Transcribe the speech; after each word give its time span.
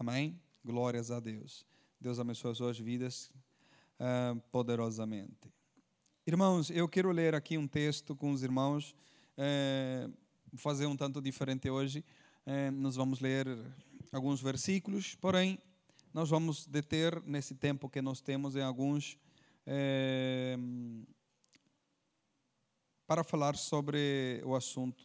Amém? 0.00 0.40
Glórias 0.64 1.10
a 1.10 1.18
Deus. 1.18 1.66
Deus 2.00 2.20
abençoe 2.20 2.52
as 2.52 2.56
suas 2.58 2.78
vidas 2.78 3.32
uh, 3.98 4.40
poderosamente. 4.52 5.52
Irmãos, 6.24 6.70
eu 6.70 6.88
quero 6.88 7.10
ler 7.10 7.34
aqui 7.34 7.58
um 7.58 7.66
texto 7.66 8.14
com 8.14 8.30
os 8.30 8.44
irmãos, 8.44 8.94
uh, 9.36 10.12
fazer 10.56 10.86
um 10.86 10.96
tanto 10.96 11.20
diferente 11.20 11.68
hoje. 11.68 12.04
Uh, 12.46 12.70
nós 12.70 12.94
vamos 12.94 13.18
ler 13.18 13.48
alguns 14.12 14.40
versículos, 14.40 15.16
porém, 15.16 15.58
nós 16.14 16.30
vamos 16.30 16.64
deter 16.64 17.20
nesse 17.24 17.56
tempo 17.56 17.90
que 17.90 18.00
nós 18.00 18.20
temos 18.20 18.54
em 18.54 18.62
alguns. 18.62 19.18
para 23.04 23.24
falar 23.24 23.56
sobre 23.56 24.40
o 24.44 24.54
assunto 24.54 25.04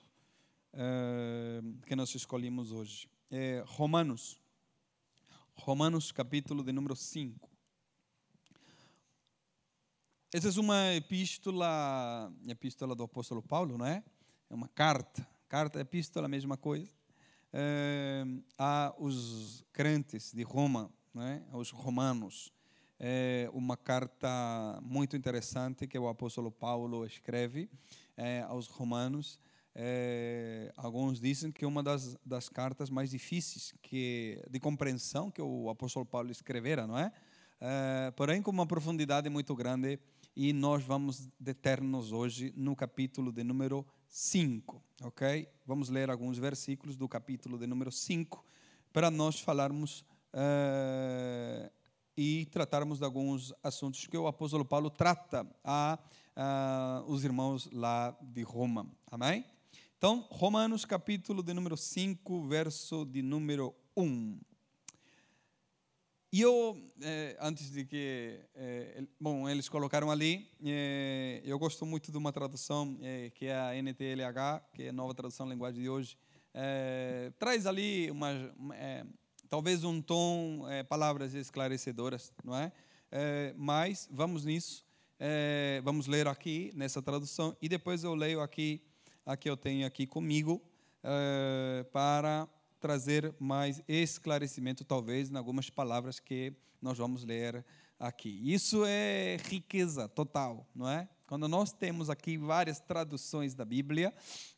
que 1.88 1.95
nós 1.95 2.13
escolhemos 2.13 2.72
hoje. 2.72 3.09
É 3.31 3.63
Romanos 3.66 4.42
Romanos 5.56 6.12
capítulo 6.12 6.64
de 6.64 6.72
número 6.72 6.96
5. 6.96 7.50
Essa 10.34 10.50
é 10.50 10.59
uma 10.59 10.94
epístola, 10.94 12.34
epístola 12.48 12.96
do 12.96 13.04
apóstolo 13.04 13.42
Paulo, 13.42 13.78
não 13.78 13.86
é? 13.86 14.04
É 14.50 14.56
uma 14.56 14.68
carta. 14.68 15.26
Carta, 15.48 15.80
epístola, 15.80 16.26
a 16.26 16.30
mesma 16.30 16.58
coisa. 16.58 16.92
É, 17.54 18.26
a 18.58 18.94
os 18.98 19.64
crentes 19.72 20.34
de 20.34 20.42
Roma, 20.44 20.92
não 21.14 21.22
é? 21.22 21.44
aos 21.52 21.70
romanos. 21.70 22.52
É 23.00 23.48
uma 23.54 23.78
carta 23.78 24.80
muito 24.81 25.16
interessante 25.16 25.88
que 25.88 25.98
o 25.98 26.08
apóstolo 26.08 26.52
Paulo 26.52 27.06
escreve 27.06 27.70
é, 28.18 28.42
aos 28.42 28.68
romanos 28.68 29.40
é, 29.75 30.71
alguns 30.77 31.19
dizem 31.19 31.52
que 31.52 31.66
uma 31.66 31.81
das, 31.81 32.16
das 32.25 32.47
cartas 32.47 32.89
mais 32.89 33.09
difíceis 33.09 33.73
que, 33.81 34.43
de 34.49 34.59
compreensão 34.59 35.31
que 35.31 35.41
o 35.41 35.69
apóstolo 35.69 36.05
Paulo 36.05 36.31
escrevera, 36.31 36.85
não 36.85 36.97
é? 36.97 37.11
é 37.59 38.11
porém, 38.16 38.41
com 38.41 38.51
uma 38.51 38.67
profundidade 38.67 39.29
muito 39.29 39.55
grande, 39.55 39.99
e 40.35 40.51
nós 40.53 40.83
vamos 40.83 41.27
deter-nos 41.39 42.11
hoje 42.11 42.53
no 42.55 42.75
capítulo 42.75 43.31
de 43.31 43.44
número 43.44 43.85
5, 44.07 44.81
ok? 45.03 45.47
Vamos 45.66 45.89
ler 45.89 46.09
alguns 46.09 46.38
versículos 46.38 46.95
do 46.95 47.07
capítulo 47.07 47.57
de 47.57 47.67
número 47.67 47.91
5 47.91 48.44
para 48.91 49.09
nós 49.09 49.39
falarmos 49.39 50.05
é, 50.31 51.71
e 52.16 52.45
tratarmos 52.47 52.99
de 52.99 53.05
alguns 53.05 53.53
assuntos 53.63 54.05
que 54.07 54.17
o 54.17 54.27
apóstolo 54.27 54.66
Paulo 54.66 54.89
trata 54.89 55.47
a, 55.63 55.99
a 56.35 57.03
os 57.07 57.23
irmãos 57.23 57.69
lá 57.71 58.16
de 58.21 58.44
Roma, 58.44 58.88
amém? 59.11 59.45
Então, 60.03 60.28
Romanos 60.31 60.84
capítulo 60.84 61.41
de 61.41 61.53
número 61.53 61.78
5, 61.78 62.46
verso 62.46 63.06
de 63.06 63.22
número 63.22 63.74
1. 63.96 64.38
E 66.30 66.41
eu, 66.41 66.78
eh, 67.02 67.38
antes 67.40 67.72
de 67.72 67.86
que, 67.86 68.38
eh, 68.53 69.06
bom, 69.18 69.47
eles 69.47 69.69
colocaram 69.69 70.12
ali, 70.12 70.46
eh, 70.62 71.42
eu 71.46 71.58
gosto 71.58 71.86
muito 71.86 72.12
de 72.12 72.18
uma 72.18 72.34
tradução 72.34 73.00
que 73.34 73.46
é 73.46 73.56
a 73.56 73.78
NTLH, 73.78 74.62
que 74.74 74.84
é 74.84 74.90
a 74.90 74.92
nova 74.92 75.13
tradução 75.13 75.47
linguagem 75.47 75.81
de 75.81 75.88
hoje, 75.88 76.18
traz 77.40 77.66
ali 77.66 78.12
uma, 78.12 78.30
talvez 79.47 79.86
um 79.86 80.02
tom, 80.02 80.63
palavras 80.90 81.34
esclarecedoras, 81.34 82.34
não 82.44 82.58
é? 82.58 82.74
mas 83.56 84.09
vamos 84.12 84.44
nisso, 84.44 84.86
vamos 85.81 86.08
ler 86.08 86.28
aqui 86.28 86.74
nessa 86.75 87.02
tradução 87.02 87.56
e 87.62 87.69
depois 87.69 88.03
eu 88.03 88.13
leio 88.13 88.42
aqui 88.42 88.84
a 89.25 89.38
que 89.38 89.50
eu 89.50 89.57
tenho 89.57 89.85
aqui 89.85 90.06
comigo 90.06 90.61
uh, 91.03 91.84
para 91.91 92.47
trazer 92.79 93.34
mais 93.39 93.81
esclarecimento, 93.88 94.84
talvez, 94.84 95.31
em 95.31 95.38
algumas 95.38 95.69
palavras 95.69 96.19
que 96.19 96.53
nós 96.81 96.97
vamos 96.97 97.23
ler 97.23 97.63
aqui. 97.97 98.41
Isso 98.44 98.83
é 98.85 99.38
riqueza 99.45 100.07
total, 100.09 100.67
não 100.75 100.89
é? 100.89 101.07
Quando 101.25 101.47
nós 101.47 101.72
temos 101.72 102.09
aqui 102.09 102.38
várias 102.38 102.79
traduções 102.81 103.56
da 103.56 103.63
Bíblia, 103.63 104.13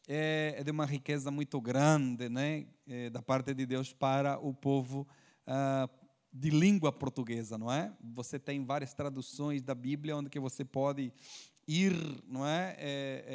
é, 0.07 0.55
é 0.57 0.63
de 0.63 0.71
uma 0.71 0.85
riqueza 0.85 1.29
muito 1.29 1.61
grande, 1.61 2.27
né? 2.27 2.65
É, 2.87 3.09
da 3.09 3.21
parte 3.21 3.53
de 3.53 3.65
Deus 3.65 3.93
para 3.93 4.39
o 4.39 4.53
povo 4.53 5.07
uh, 5.47 5.89
de 6.33 6.49
língua 6.49 6.91
portuguesa, 6.91 7.57
não 7.57 7.71
é? 7.71 7.93
Você 8.13 8.39
tem 8.39 8.65
várias 8.65 8.93
traduções 8.93 9.61
da 9.61 9.75
Bíblia 9.75 10.17
onde 10.17 10.29
que 10.29 10.39
você 10.39 10.65
pode 10.65 11.13
ir, 11.67 11.93
não 12.27 12.45
é, 12.45 12.75
é, 12.77 13.25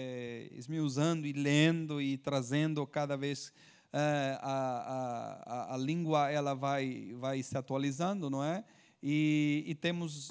é 0.52 0.58
esmiuçando 0.58 1.26
e 1.26 1.32
lendo 1.32 2.00
e 2.00 2.16
trazendo 2.16 2.86
cada 2.86 3.16
vez 3.16 3.52
é, 3.92 4.38
a, 4.40 5.70
a, 5.70 5.74
a, 5.74 5.76
língua 5.76 6.30
ela 6.30 6.54
vai 6.54 7.12
vai 7.18 7.42
se 7.42 7.56
atualizando, 7.58 8.30
não 8.30 8.42
é? 8.42 8.64
E, 9.02 9.64
e 9.66 9.74
temos 9.74 10.30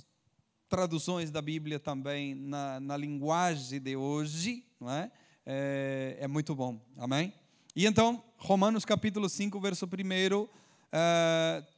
traduções 0.69 1.31
da 1.31 1.41
Bíblia 1.41 1.79
também 1.79 2.35
na, 2.35 2.79
na 2.79 2.95
linguagem 2.95 3.81
de 3.81 3.95
hoje, 3.95 4.63
não 4.79 4.89
é? 4.89 5.11
é? 5.45 6.17
É, 6.21 6.27
muito 6.27 6.55
bom, 6.55 6.79
amém? 6.95 7.33
E 7.75 7.85
então, 7.85 8.23
Romanos 8.37 8.85
capítulo 8.85 9.27
5, 9.27 9.59
verso 9.59 9.85
1, 9.85 10.41
uh, 10.41 10.49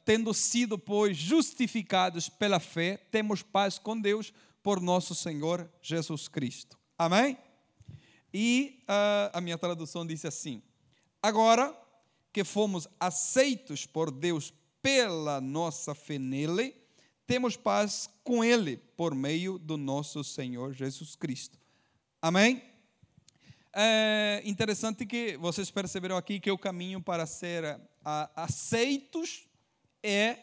tendo 0.04 0.32
sido, 0.34 0.78
pois, 0.78 1.16
justificados 1.16 2.28
pela 2.28 2.60
fé, 2.60 2.98
temos 3.10 3.42
paz 3.42 3.78
com 3.78 3.98
Deus 3.98 4.32
por 4.62 4.80
nosso 4.80 5.14
Senhor 5.14 5.70
Jesus 5.82 6.28
Cristo. 6.28 6.78
Amém? 6.98 7.36
E 8.32 8.82
uh, 8.84 9.36
a 9.36 9.40
minha 9.40 9.58
tradução 9.58 10.06
disse 10.06 10.26
assim: 10.26 10.62
Agora 11.22 11.76
que 12.32 12.44
fomos 12.44 12.88
aceitos 12.98 13.84
por 13.84 14.10
Deus 14.10 14.52
pela 14.80 15.40
nossa 15.40 15.94
fé 15.94 16.18
nele, 16.18 16.74
temos 17.26 17.56
paz 17.56 18.08
com 18.24 18.42
Ele 18.42 18.76
por 18.96 19.14
meio 19.14 19.58
do 19.58 19.76
nosso 19.76 20.24
Senhor 20.24 20.72
Jesus 20.72 21.14
Cristo. 21.14 21.58
Amém? 22.20 22.62
É 23.74 24.42
interessante 24.44 25.06
que 25.06 25.36
vocês 25.38 25.70
perceberam 25.70 26.16
aqui 26.16 26.38
que 26.38 26.50
o 26.50 26.58
caminho 26.58 27.00
para 27.00 27.26
ser 27.26 27.80
aceitos 28.36 29.46
é 30.02 30.38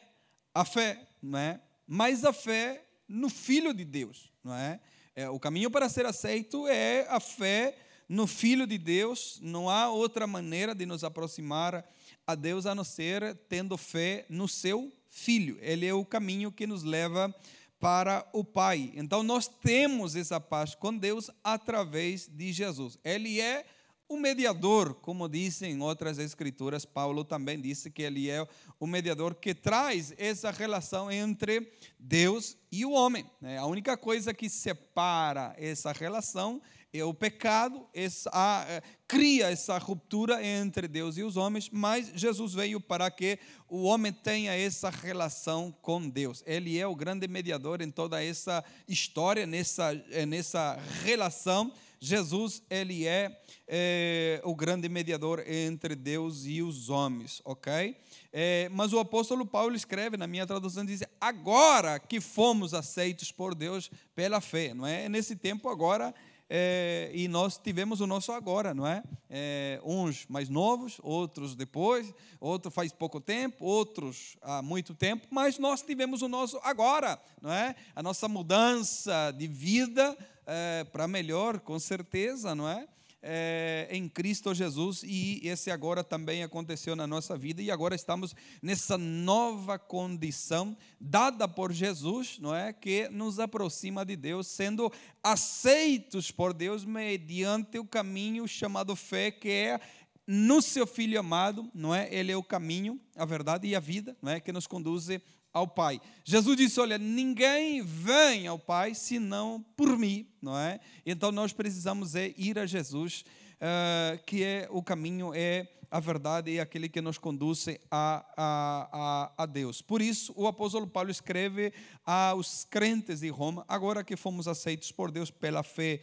a 0.53 0.65
fé, 0.65 1.07
não 1.21 1.37
é? 1.37 1.61
Mas 1.85 2.25
a 2.25 2.33
fé 2.33 2.88
no 3.09 3.29
Filho 3.29 3.73
de 3.73 3.83
Deus, 3.83 4.31
não 4.43 4.53
é? 4.53 4.79
é? 5.15 5.29
O 5.29 5.39
caminho 5.39 5.71
para 5.71 5.89
ser 5.89 6.05
aceito 6.05 6.67
é 6.67 7.07
a 7.09 7.19
fé 7.19 7.75
no 8.07 8.27
Filho 8.27 8.67
de 8.67 8.77
Deus. 8.77 9.39
Não 9.41 9.69
há 9.69 9.89
outra 9.89 10.27
maneira 10.27 10.75
de 10.75 10.85
nos 10.85 11.03
aproximar 11.03 11.83
a 12.25 12.35
Deus 12.35 12.67
a 12.67 12.75
não 12.75 12.83
ser 12.83 13.35
tendo 13.49 13.75
fé 13.75 14.25
no 14.29 14.47
seu 14.47 14.93
Filho. 15.09 15.57
Ele 15.59 15.87
é 15.87 15.93
o 15.93 16.05
caminho 16.05 16.51
que 16.51 16.67
nos 16.67 16.83
leva 16.83 17.33
para 17.79 18.27
o 18.31 18.43
Pai. 18.43 18.91
Então 18.93 19.23
nós 19.23 19.47
temos 19.47 20.15
essa 20.15 20.39
paz 20.39 20.75
com 20.75 20.95
Deus 20.95 21.31
através 21.43 22.27
de 22.27 22.53
Jesus. 22.53 22.99
Ele 23.03 23.41
é 23.41 23.65
o 24.09 24.17
mediador, 24.17 24.95
como 24.95 25.29
dizem 25.29 25.79
outras 25.83 26.17
escrituras, 26.17 26.83
Paulo 26.83 27.23
também 27.23 27.61
disse 27.61 27.91
que 27.91 28.01
ele 28.01 28.27
é 28.27 28.45
o 28.79 28.87
mediador 28.87 29.35
que 29.35 29.53
traz 29.53 30.11
essa 30.17 30.49
relação 30.49 31.11
entre 31.11 31.71
Deus 31.99 32.57
e 32.71 32.83
o 32.83 32.91
homem. 32.91 33.29
Né? 33.39 33.59
A 33.59 33.67
única 33.67 33.95
coisa 33.95 34.33
que 34.33 34.49
separa 34.49 35.53
essa 35.59 35.91
relação 35.91 36.59
é 36.91 37.03
o 37.03 37.13
pecado, 37.13 37.87
essa, 37.93 38.31
é, 38.67 38.81
cria 39.07 39.51
essa 39.51 39.77
ruptura 39.77 40.43
entre 40.43 40.87
Deus 40.87 41.15
e 41.17 41.21
os 41.21 41.37
homens, 41.37 41.69
mas 41.71 42.11
Jesus 42.15 42.55
veio 42.55 42.81
para 42.81 43.11
que 43.11 43.37
o 43.67 43.83
homem 43.83 44.11
tenha 44.11 44.55
essa 44.55 44.89
relação 44.89 45.71
com 45.83 46.09
Deus. 46.09 46.43
Ele 46.47 46.79
é 46.79 46.87
o 46.87 46.95
grande 46.95 47.27
mediador 47.27 47.79
em 47.79 47.91
toda 47.91 48.23
essa 48.23 48.65
história, 48.87 49.45
nessa, 49.45 49.93
nessa 50.27 50.79
relação 51.03 51.71
Jesus, 51.99 52.63
ele 52.69 53.05
é, 53.05 53.41
é, 53.67 54.41
o 54.45 54.55
grande 54.55 54.87
mediador 54.87 55.43
entre 55.45 55.95
Deus 55.95 56.45
e 56.45 56.61
os 56.61 56.89
homens, 56.89 57.41
ok? 57.43 57.95
É, 58.31 58.69
mas 58.69 58.93
o 58.93 58.99
apóstolo 58.99 59.45
Paulo 59.45 59.75
escreve, 59.75 60.15
na 60.15 60.27
minha 60.27 60.47
tradução, 60.47 60.85
diz: 60.85 61.03
agora 61.19 61.99
que 61.99 62.21
fomos 62.21 62.73
aceitos 62.73 63.31
por 63.31 63.53
Deus 63.53 63.91
pela 64.15 64.39
fé, 64.39 64.73
não 64.73 64.85
é? 64.85 65.09
Nesse 65.09 65.35
tempo 65.35 65.67
agora 65.67 66.13
é, 66.49 67.11
e 67.13 67.27
nós 67.27 67.59
tivemos 67.59 68.01
o 68.01 68.07
nosso 68.07 68.31
agora, 68.31 68.73
não 68.73 68.87
é? 68.87 69.03
é? 69.29 69.79
Uns 69.83 70.25
mais 70.27 70.49
novos, 70.49 70.99
outros 71.03 71.53
depois, 71.53 72.11
outros 72.39 72.73
faz 72.73 72.91
pouco 72.91 73.21
tempo, 73.21 73.63
outros 73.63 74.35
há 74.41 74.59
muito 74.59 74.95
tempo, 74.95 75.27
mas 75.29 75.59
nós 75.59 75.83
tivemos 75.83 76.23
o 76.23 76.27
nosso 76.27 76.59
agora, 76.63 77.21
não 77.39 77.53
é? 77.53 77.75
A 77.95 78.01
nossa 78.01 78.27
mudança 78.27 79.31
de 79.37 79.47
vida 79.47 80.17
é, 80.49 80.83
para 80.83 81.07
melhor, 81.07 81.59
com 81.59 81.77
certeza, 81.79 82.55
não 82.55 82.67
é? 82.67 82.87
é? 83.21 83.87
Em 83.91 84.09
Cristo 84.09 84.53
Jesus, 84.53 85.03
e 85.03 85.39
esse 85.43 85.69
agora 85.69 86.03
também 86.03 86.41
aconteceu 86.41 86.95
na 86.95 87.05
nossa 87.05 87.37
vida, 87.37 87.61
e 87.61 87.69
agora 87.69 87.93
estamos 87.93 88.35
nessa 88.59 88.97
nova 88.97 89.77
condição 89.77 90.75
dada 90.99 91.47
por 91.47 91.71
Jesus, 91.71 92.39
não 92.39 92.55
é? 92.55 92.73
Que 92.73 93.07
nos 93.09 93.39
aproxima 93.39 94.03
de 94.03 94.15
Deus, 94.15 94.47
sendo 94.47 94.91
aceitos 95.23 96.31
por 96.31 96.51
Deus 96.51 96.83
mediante 96.83 97.77
o 97.77 97.85
caminho 97.85 98.47
chamado 98.47 98.95
fé, 98.95 99.29
que 99.29 99.49
é 99.49 99.79
no 100.25 100.61
seu 100.61 100.87
Filho 100.87 101.19
amado, 101.19 101.69
não 101.73 101.93
é? 101.93 102.07
Ele 102.11 102.31
é 102.31 102.37
o 102.37 102.43
caminho, 102.43 102.99
a 103.15 103.25
verdade 103.25 103.67
e 103.67 103.75
a 103.75 103.79
vida, 103.79 104.17
não 104.21 104.31
é? 104.31 104.39
Que 104.39 104.51
nos 104.51 104.65
conduz 104.65 105.09
ao 105.53 105.67
Pai. 105.67 105.99
Jesus 106.23 106.57
disse: 106.57 106.79
Olha, 106.79 106.97
ninguém 106.97 107.81
vem 107.81 108.47
ao 108.47 108.59
Pai 108.59 108.93
senão 108.93 109.65
por 109.75 109.97
mim, 109.97 110.27
não 110.41 110.57
é? 110.57 110.79
Então 111.05 111.31
nós 111.31 111.53
precisamos 111.53 112.15
é 112.15 112.33
ir 112.37 112.57
a 112.59 112.65
Jesus, 112.65 113.23
uh, 113.55 114.23
que 114.25 114.43
é 114.43 114.67
o 114.71 114.81
caminho, 114.81 115.33
é 115.33 115.67
a 115.91 115.99
verdade 115.99 116.51
e 116.51 116.59
aquele 116.59 116.87
que 116.87 117.01
nos 117.01 117.17
conduz 117.17 117.65
a, 117.89 118.25
a, 118.37 118.89
a, 118.91 119.43
a, 119.43 119.45
Deus. 119.45 119.81
Por 119.81 120.01
isso, 120.01 120.33
o 120.35 120.47
apóstolo 120.47 120.85
Paulo 120.85 121.09
escreve 121.09 121.73
aos 122.05 122.65
crentes 122.69 123.21
de 123.21 123.29
Roma, 123.29 123.65
agora 123.67 124.03
que 124.03 124.15
fomos 124.15 124.47
aceitos 124.47 124.91
por 124.91 125.09
Deus 125.11 125.31
pela 125.31 125.63
fé, 125.63 126.01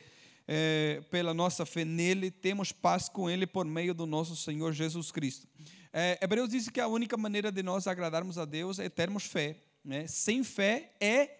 eh, 0.48 1.02
pela 1.10 1.32
nossa 1.32 1.64
fé 1.64 1.84
nele, 1.84 2.30
temos 2.30 2.72
paz 2.72 3.08
com 3.08 3.30
ele 3.30 3.46
por 3.46 3.64
meio 3.64 3.94
do 3.94 4.06
nosso 4.06 4.34
Senhor 4.34 4.72
Jesus 4.72 5.12
Cristo. 5.12 5.46
Eh, 5.98 6.18
Hebreus 6.20 6.50
diz 6.50 6.68
que 6.68 6.78
a 6.78 6.86
única 6.86 7.16
maneira 7.16 7.50
de 7.50 7.62
nós 7.62 7.86
agradarmos 7.86 8.36
a 8.36 8.44
Deus 8.44 8.78
é 8.78 8.86
termos 8.86 9.24
fé. 9.24 9.56
Né? 9.82 10.06
Sem 10.06 10.44
fé 10.44 10.92
é 11.00 11.30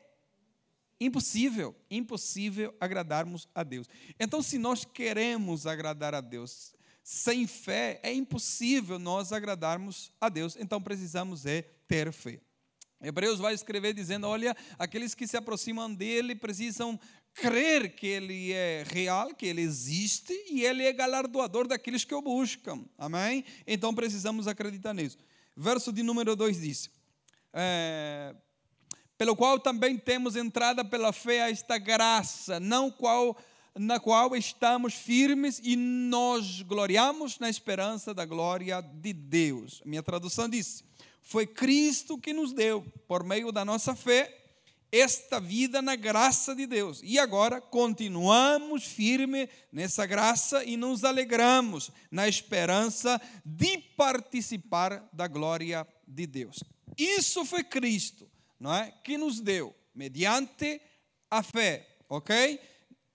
impossível, 0.98 1.76
impossível 1.90 2.74
agradarmos 2.80 3.46
a 3.54 3.62
Deus. 3.62 3.86
Então, 4.18 4.40
se 4.40 4.56
nós 4.56 4.82
queremos 4.82 5.66
agradar 5.66 6.14
a 6.14 6.22
Deus, 6.22 6.74
sem 7.04 7.46
fé 7.46 8.00
é 8.02 8.12
impossível 8.14 8.98
nós 8.98 9.30
agradarmos 9.30 10.10
a 10.18 10.30
Deus. 10.30 10.56
Então 10.58 10.82
precisamos 10.82 11.44
é 11.44 11.62
ter 11.86 12.10
fé. 12.10 12.40
Hebreus 13.00 13.38
vai 13.38 13.54
escrever 13.54 13.92
dizendo: 13.92 14.26
olha, 14.26 14.56
aqueles 14.76 15.14
que 15.14 15.24
se 15.24 15.36
aproximam 15.36 15.94
dele 15.94 16.34
precisam 16.34 16.98
crer 17.36 17.94
que 17.94 18.06
ele 18.06 18.52
é 18.52 18.84
real, 18.88 19.34
que 19.34 19.46
ele 19.46 19.60
existe 19.60 20.32
e 20.50 20.64
ele 20.64 20.84
é 20.84 20.92
galardoador 20.92 21.68
daqueles 21.68 22.04
que 22.04 22.14
o 22.14 22.22
buscam. 22.22 22.84
Amém? 22.98 23.44
Então 23.66 23.94
precisamos 23.94 24.48
acreditar 24.48 24.94
nisso. 24.94 25.18
Verso 25.56 25.92
de 25.92 26.02
número 26.02 26.34
2 26.34 26.60
diz: 26.60 26.90
é, 27.52 28.34
Pelo 29.16 29.36
qual 29.36 29.60
também 29.60 29.96
temos 29.96 30.34
entrada 30.34 30.84
pela 30.84 31.12
fé 31.12 31.42
a 31.42 31.50
esta 31.50 31.78
graça, 31.78 32.58
não 32.58 32.90
qual 32.90 33.36
na 33.78 34.00
qual 34.00 34.34
estamos 34.34 34.94
firmes 34.94 35.60
e 35.62 35.76
nos 35.76 36.62
gloriamos 36.62 37.38
na 37.38 37.50
esperança 37.50 38.14
da 38.14 38.24
glória 38.24 38.80
de 38.80 39.12
Deus. 39.12 39.82
Minha 39.84 40.02
tradução 40.02 40.48
diz: 40.48 40.82
Foi 41.22 41.46
Cristo 41.46 42.18
que 42.18 42.32
nos 42.32 42.52
deu, 42.52 42.82
por 43.06 43.22
meio 43.22 43.52
da 43.52 43.64
nossa 43.64 43.94
fé, 43.94 44.45
esta 44.90 45.40
vida 45.40 45.82
na 45.82 45.96
graça 45.96 46.54
de 46.54 46.66
Deus. 46.66 47.00
E 47.02 47.18
agora 47.18 47.60
continuamos 47.60 48.84
firmes 48.84 49.48
nessa 49.72 50.06
graça 50.06 50.64
e 50.64 50.76
nos 50.76 51.04
alegramos 51.04 51.90
na 52.10 52.28
esperança 52.28 53.20
de 53.44 53.78
participar 53.96 55.08
da 55.12 55.26
glória 55.26 55.86
de 56.06 56.26
Deus. 56.26 56.62
Isso 56.96 57.44
foi 57.44 57.64
Cristo, 57.64 58.30
não 58.58 58.74
é? 58.74 58.92
Que 59.04 59.18
nos 59.18 59.40
deu 59.40 59.74
mediante 59.94 60.80
a 61.30 61.42
fé, 61.42 61.86
OK? 62.08 62.60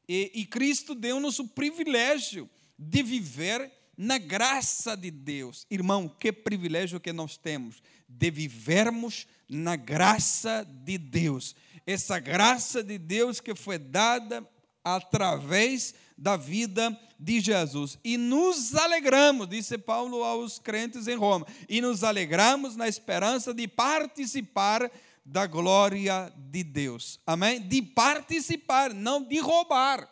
E, 0.08 0.32
e 0.36 0.46
Cristo 0.46 0.94
deu-nos 0.94 1.40
o 1.40 1.48
privilégio 1.48 2.50
de 2.78 3.02
viver 3.02 3.72
na 3.96 4.18
graça 4.18 4.98
de 4.98 5.12
Deus. 5.12 5.66
Irmão, 5.70 6.10
que 6.10 6.32
privilégio 6.32 7.00
que 7.00 7.14
nós 7.14 7.38
temos 7.38 7.82
de 8.08 8.32
vivermos 8.32 9.28
na 9.52 9.76
graça 9.76 10.66
de 10.86 10.98
Deus. 10.98 11.54
Essa 11.86 12.20
graça 12.20 12.82
de 12.82 12.98
Deus 12.98 13.42
que 13.42 13.54
foi 13.54 13.78
dada 13.78 14.48
através 14.82 15.94
da 16.18 16.38
vida 16.38 16.98
de 17.20 17.42
Jesus. 17.42 18.00
E 18.02 18.16
nos 18.16 18.74
alegramos, 18.76 19.50
disse 19.50 19.78
Paulo 19.78 20.24
aos 20.24 20.58
crentes 20.58 21.08
em 21.08 21.16
Roma, 21.16 21.46
e 21.68 21.82
nos 21.82 22.02
alegramos 22.04 22.78
na 22.78 22.88
esperança 22.88 23.54
de 23.54 23.68
participar 23.68 24.90
da 25.26 25.46
glória 25.46 26.32
de 26.38 26.64
Deus. 26.64 27.20
Amém? 27.28 27.60
De 27.60 27.82
participar, 27.82 28.94
não 28.94 29.22
de 29.22 29.40
roubar. 29.40 30.10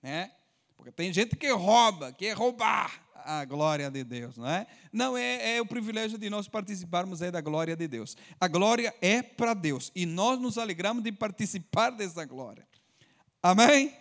Né? 0.00 0.30
Porque 0.76 0.92
tem 0.92 1.12
gente 1.12 1.34
que 1.34 1.50
rouba, 1.50 2.12
quer 2.12 2.36
roubar 2.36 3.07
a 3.28 3.44
glória 3.44 3.90
de 3.90 4.02
Deus, 4.02 4.38
não 4.38 4.48
é? 4.48 4.66
Não 4.90 5.16
é, 5.16 5.56
é 5.56 5.60
o 5.60 5.66
privilégio 5.66 6.16
de 6.16 6.30
nós 6.30 6.48
participarmos 6.48 7.20
é 7.20 7.30
da 7.30 7.42
glória 7.42 7.76
de 7.76 7.86
Deus. 7.86 8.16
A 8.40 8.48
glória 8.48 8.94
é 9.02 9.20
para 9.20 9.52
Deus 9.52 9.92
e 9.94 10.06
nós 10.06 10.40
nos 10.40 10.56
alegramos 10.56 11.04
de 11.04 11.12
participar 11.12 11.90
dessa 11.90 12.24
glória. 12.24 12.66
Amém? 13.42 13.94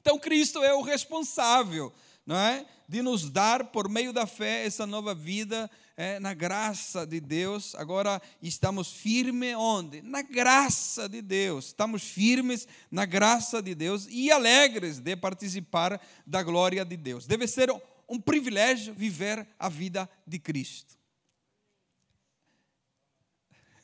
Então 0.00 0.18
Cristo 0.18 0.60
é 0.64 0.74
o 0.74 0.82
responsável, 0.82 1.92
não 2.26 2.36
é? 2.36 2.66
De 2.88 3.00
nos 3.00 3.30
dar 3.30 3.66
por 3.66 3.88
meio 3.88 4.12
da 4.12 4.26
fé 4.26 4.66
essa 4.66 4.84
nova 4.84 5.14
vida 5.14 5.70
é, 5.96 6.18
na 6.18 6.34
graça 6.34 7.06
de 7.06 7.20
Deus. 7.20 7.76
Agora 7.76 8.20
estamos 8.42 8.92
firmes 8.92 9.54
onde? 9.56 10.02
Na 10.02 10.20
graça 10.20 11.08
de 11.08 11.22
Deus. 11.22 11.66
Estamos 11.66 12.02
firmes 12.02 12.66
na 12.90 13.04
graça 13.04 13.62
de 13.62 13.72
Deus 13.72 14.08
e 14.10 14.32
alegres 14.32 14.98
de 14.98 15.14
participar 15.14 16.00
da 16.26 16.42
glória 16.42 16.84
de 16.84 16.96
Deus. 16.96 17.24
Deve 17.24 17.46
ser 17.46 17.70
um 18.12 18.20
privilégio 18.20 18.92
viver 18.92 19.48
a 19.58 19.70
vida 19.70 20.08
de 20.26 20.38
Cristo. 20.38 20.98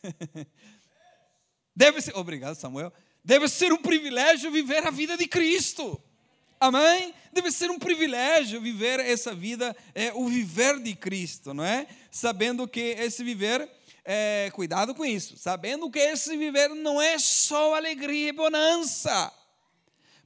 Deve 1.74 2.02
ser, 2.02 2.14
obrigado 2.14 2.54
Samuel. 2.54 2.92
Deve 3.24 3.48
ser 3.48 3.72
um 3.72 3.78
privilégio 3.78 4.50
viver 4.50 4.86
a 4.86 4.90
vida 4.90 5.16
de 5.16 5.26
Cristo. 5.26 5.98
Amém? 6.60 7.14
Deve 7.32 7.50
ser 7.50 7.70
um 7.70 7.78
privilégio 7.78 8.60
viver 8.60 9.00
essa 9.00 9.34
vida, 9.34 9.74
é, 9.94 10.12
o 10.12 10.28
viver 10.28 10.78
de 10.78 10.94
Cristo, 10.94 11.54
não 11.54 11.64
é? 11.64 11.86
Sabendo 12.10 12.68
que 12.68 12.80
esse 12.80 13.24
viver, 13.24 13.66
é, 14.04 14.50
cuidado 14.52 14.94
com 14.94 15.06
isso, 15.06 15.38
sabendo 15.38 15.90
que 15.90 15.98
esse 15.98 16.36
viver 16.36 16.68
não 16.68 17.00
é 17.00 17.18
só 17.18 17.74
alegria 17.74 18.28
e 18.28 18.32
bonança. 18.32 19.32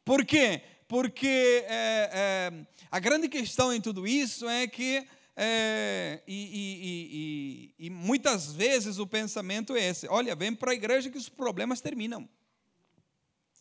Por 0.05 0.25
quê? 0.27 0.63
Porque 0.93 1.65
é, 1.69 2.11
é 2.13 2.53
a 2.91 2.99
grande 2.99 3.27
questão 3.27 3.73
em 3.73 3.81
tudo 3.81 4.07
isso 4.07 4.47
é 4.47 4.67
que, 4.67 5.03
é, 5.35 6.23
e, 6.29 6.35
e, 6.53 7.75
e, 7.81 7.87
e 7.87 7.89
muitas 7.89 8.53
vezes 8.53 8.99
o 8.99 9.07
pensamento 9.07 9.75
é 9.75 9.89
esse: 9.89 10.07
olha, 10.07 10.37
vem 10.37 10.55
para 10.55 10.73
a 10.73 10.75
igreja 10.75 11.09
que 11.09 11.17
os 11.17 11.31
problemas 11.31 11.81
terminam. 11.81 12.29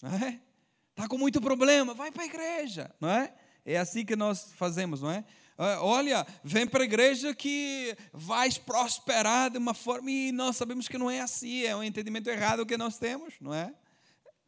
Não 0.01 0.13
é? 0.13 0.41
Está 0.89 1.07
com 1.07 1.17
muito 1.17 1.39
problema, 1.39 1.93
vai 1.93 2.11
para 2.11 2.23
a 2.23 2.25
igreja, 2.25 2.93
não 2.99 3.09
é? 3.09 3.33
É 3.63 3.77
assim 3.77 4.03
que 4.03 4.17
nós 4.17 4.51
fazemos, 4.57 5.01
não 5.01 5.09
é? 5.09 5.23
Ah, 5.57 5.79
olha, 5.81 6.27
vem 6.43 6.67
para 6.67 6.81
a 6.81 6.85
igreja 6.85 7.33
que 7.33 7.95
vais 8.11 8.57
prosperar 8.57 9.49
de 9.49 9.57
uma 9.57 9.73
forma, 9.73 10.11
e 10.11 10.33
nós 10.33 10.57
sabemos 10.57 10.89
que 10.89 10.97
não 10.97 11.09
é 11.09 11.21
assim, 11.21 11.63
é 11.63 11.73
um 11.73 11.81
entendimento 11.81 12.29
errado 12.29 12.65
que 12.65 12.75
nós 12.75 12.97
temos, 12.97 13.35
não 13.39 13.53
é? 13.53 13.73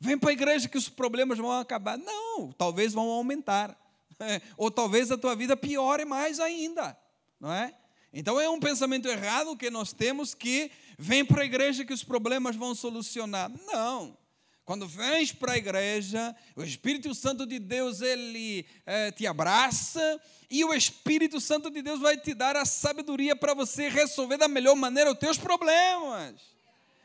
Vem 0.03 0.17
para 0.17 0.31
a 0.31 0.33
igreja 0.33 0.67
que 0.67 0.77
os 0.77 0.89
problemas 0.89 1.37
vão 1.37 1.49
acabar. 1.49 1.97
Não, 1.97 2.51
talvez 2.57 2.91
vão 2.91 3.09
aumentar. 3.09 3.73
Ou 4.57 4.69
talvez 4.69 5.09
a 5.09 5.17
tua 5.17 5.33
vida 5.33 5.55
piore 5.55 6.03
mais 6.03 6.41
ainda, 6.41 6.97
não 7.39 7.49
é? 7.49 7.73
Então 8.11 8.37
é 8.37 8.49
um 8.49 8.59
pensamento 8.59 9.07
errado 9.07 9.55
que 9.55 9.69
nós 9.69 9.93
temos 9.93 10.33
que 10.33 10.69
vem 10.99 11.23
para 11.23 11.43
a 11.43 11.45
igreja 11.45 11.85
que 11.85 11.93
os 11.93 12.03
problemas 12.03 12.57
vão 12.57 12.75
solucionar. 12.75 13.49
Não. 13.65 14.17
Quando 14.65 14.85
vens 14.85 15.31
para 15.31 15.53
a 15.53 15.57
igreja, 15.57 16.35
o 16.53 16.63
Espírito 16.63 17.15
Santo 17.15 17.45
de 17.45 17.57
Deus 17.57 18.01
ele 18.01 18.65
é, 18.85 19.09
te 19.09 19.25
abraça 19.25 20.21
e 20.49 20.65
o 20.65 20.73
Espírito 20.73 21.39
Santo 21.39 21.71
de 21.71 21.81
Deus 21.81 22.01
vai 22.01 22.17
te 22.17 22.33
dar 22.33 22.57
a 22.57 22.65
sabedoria 22.65 23.37
para 23.37 23.53
você 23.53 23.87
resolver 23.87 24.35
da 24.35 24.49
melhor 24.49 24.75
maneira 24.75 25.13
os 25.13 25.17
teus 25.17 25.37
problemas. 25.37 26.41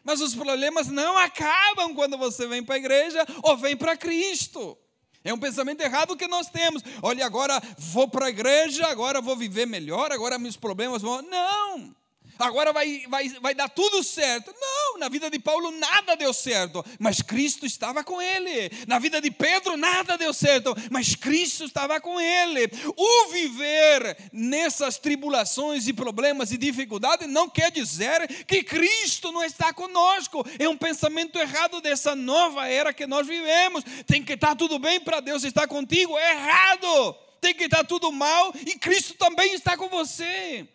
Mas 0.09 0.23
os 0.23 0.35
problemas 0.35 0.89
não 0.89 1.19
acabam 1.19 1.95
quando 1.95 2.17
você 2.17 2.47
vem 2.47 2.65
para 2.65 2.77
a 2.77 2.79
igreja 2.79 3.27
ou 3.43 3.59
vem 3.59 3.77
para 3.77 3.95
Cristo. 3.95 4.75
É 5.23 5.35
um 5.35 5.39
pensamento 5.39 5.83
errado 5.83 6.17
que 6.17 6.27
nós 6.27 6.49
temos. 6.49 6.83
Olha, 7.03 7.27
agora 7.27 7.61
vou 7.77 8.09
para 8.09 8.25
a 8.25 8.31
igreja, 8.31 8.87
agora 8.87 9.21
vou 9.21 9.37
viver 9.37 9.67
melhor, 9.67 10.11
agora 10.11 10.39
meus 10.39 10.57
problemas 10.57 11.03
vão. 11.03 11.21
Não! 11.21 11.95
Agora 12.39 12.73
vai, 12.73 13.05
vai, 13.09 13.29
vai 13.41 13.55
dar 13.55 13.69
tudo 13.69 14.03
certo. 14.03 14.55
Não, 14.59 14.99
na 14.99 15.09
vida 15.09 15.31
de 15.31 15.39
Paulo 15.39 15.71
nada 15.71 16.17
deu 16.17 16.33
certo, 16.33 16.85
mas 16.99 17.21
Cristo 17.23 17.67
estava 17.67 18.05
com 18.05 18.21
ele. 18.21 18.71
Na 18.87 18.99
vida 18.99 19.21
de 19.21 19.31
Pedro 19.31 19.77
nada 19.77 20.17
deu 20.17 20.33
certo, 20.33 20.75
mas 20.91 21.15
Cristo 21.15 21.65
estava 21.65 22.01
com 22.01 22.21
ele. 22.21 22.71
O 22.97 23.29
viver 23.29 24.17
nessas 24.33 24.99
tribulações 24.99 25.87
e 25.87 25.93
problemas 25.93 26.53
e 26.53 26.57
dificuldades 26.57 27.29
não 27.29 27.49
quer 27.49 27.71
dizer 27.71 28.27
que 28.45 28.63
Cristo 28.63 29.33
não 29.33 29.45
está 29.45 29.73
conosco. 29.73 30.45
É 30.59 30.69
um 30.69 30.77
pensamento 30.77 31.39
errado 31.39 31.81
dessa 31.81 32.15
nova 32.15 32.67
era 32.67 32.93
que 32.93 33.07
nós 33.07 33.27
vivemos. 33.27 33.85
Tem 34.07 34.23
que 34.23 34.35
estar 34.35 34.55
tudo 34.55 34.79
bem 34.79 35.01
para 35.01 35.21
Deus 35.21 35.45
estar 35.45 35.67
contigo. 35.67 36.17
É 36.17 36.33
errado. 36.33 37.17
Tem 37.41 37.55
que 37.55 37.65
estar 37.65 37.85
tudo 37.85 38.11
mal 38.11 38.53
e 38.67 38.77
Cristo 38.79 39.15
também 39.15 39.55
está 39.55 39.77
com 39.77 39.89
você. 39.89 40.67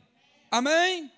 Amém? 0.49 1.11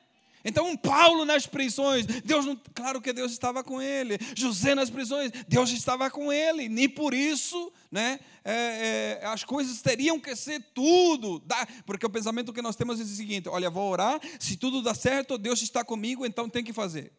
Então, 0.48 0.78
Paulo 0.78 1.26
nas 1.26 1.48
prisões, 1.48 2.06
Deus 2.06 2.46
não, 2.46 2.56
claro 2.76 3.02
que 3.02 3.12
Deus 3.12 3.32
estava 3.32 3.64
com 3.64 3.82
ele. 3.82 4.20
José 4.36 4.76
nas 4.76 4.92
prisões, 4.92 5.32
Deus 5.48 5.72
estava 5.72 6.08
com 6.12 6.32
ele. 6.32 6.70
Nem 6.70 6.88
por 6.88 7.16
isso, 7.16 7.74
né, 7.92 8.20
é, 8.44 9.20
é, 9.24 9.26
as 9.26 9.44
coisas 9.44 9.82
teriam 9.82 10.20
que 10.20 10.36
ser 10.36 10.62
tudo. 10.76 11.44
Porque 11.84 12.06
o 12.06 12.10
pensamento 12.12 12.54
que 12.54 12.62
nós 12.62 12.76
temos 12.76 13.00
é 13.00 13.04
o 13.04 13.08
seguinte: 13.08 13.50
olha, 13.50 13.72
vou 13.72 13.90
orar, 13.92 14.22
se 14.40 14.56
tudo 14.56 14.84
dá 14.84 14.94
certo, 14.94 15.36
Deus 15.40 15.64
está 15.64 15.84
comigo, 15.84 16.24
então 16.24 16.48
tem 16.48 16.64
que 16.64 16.72
fazer. 16.72 17.12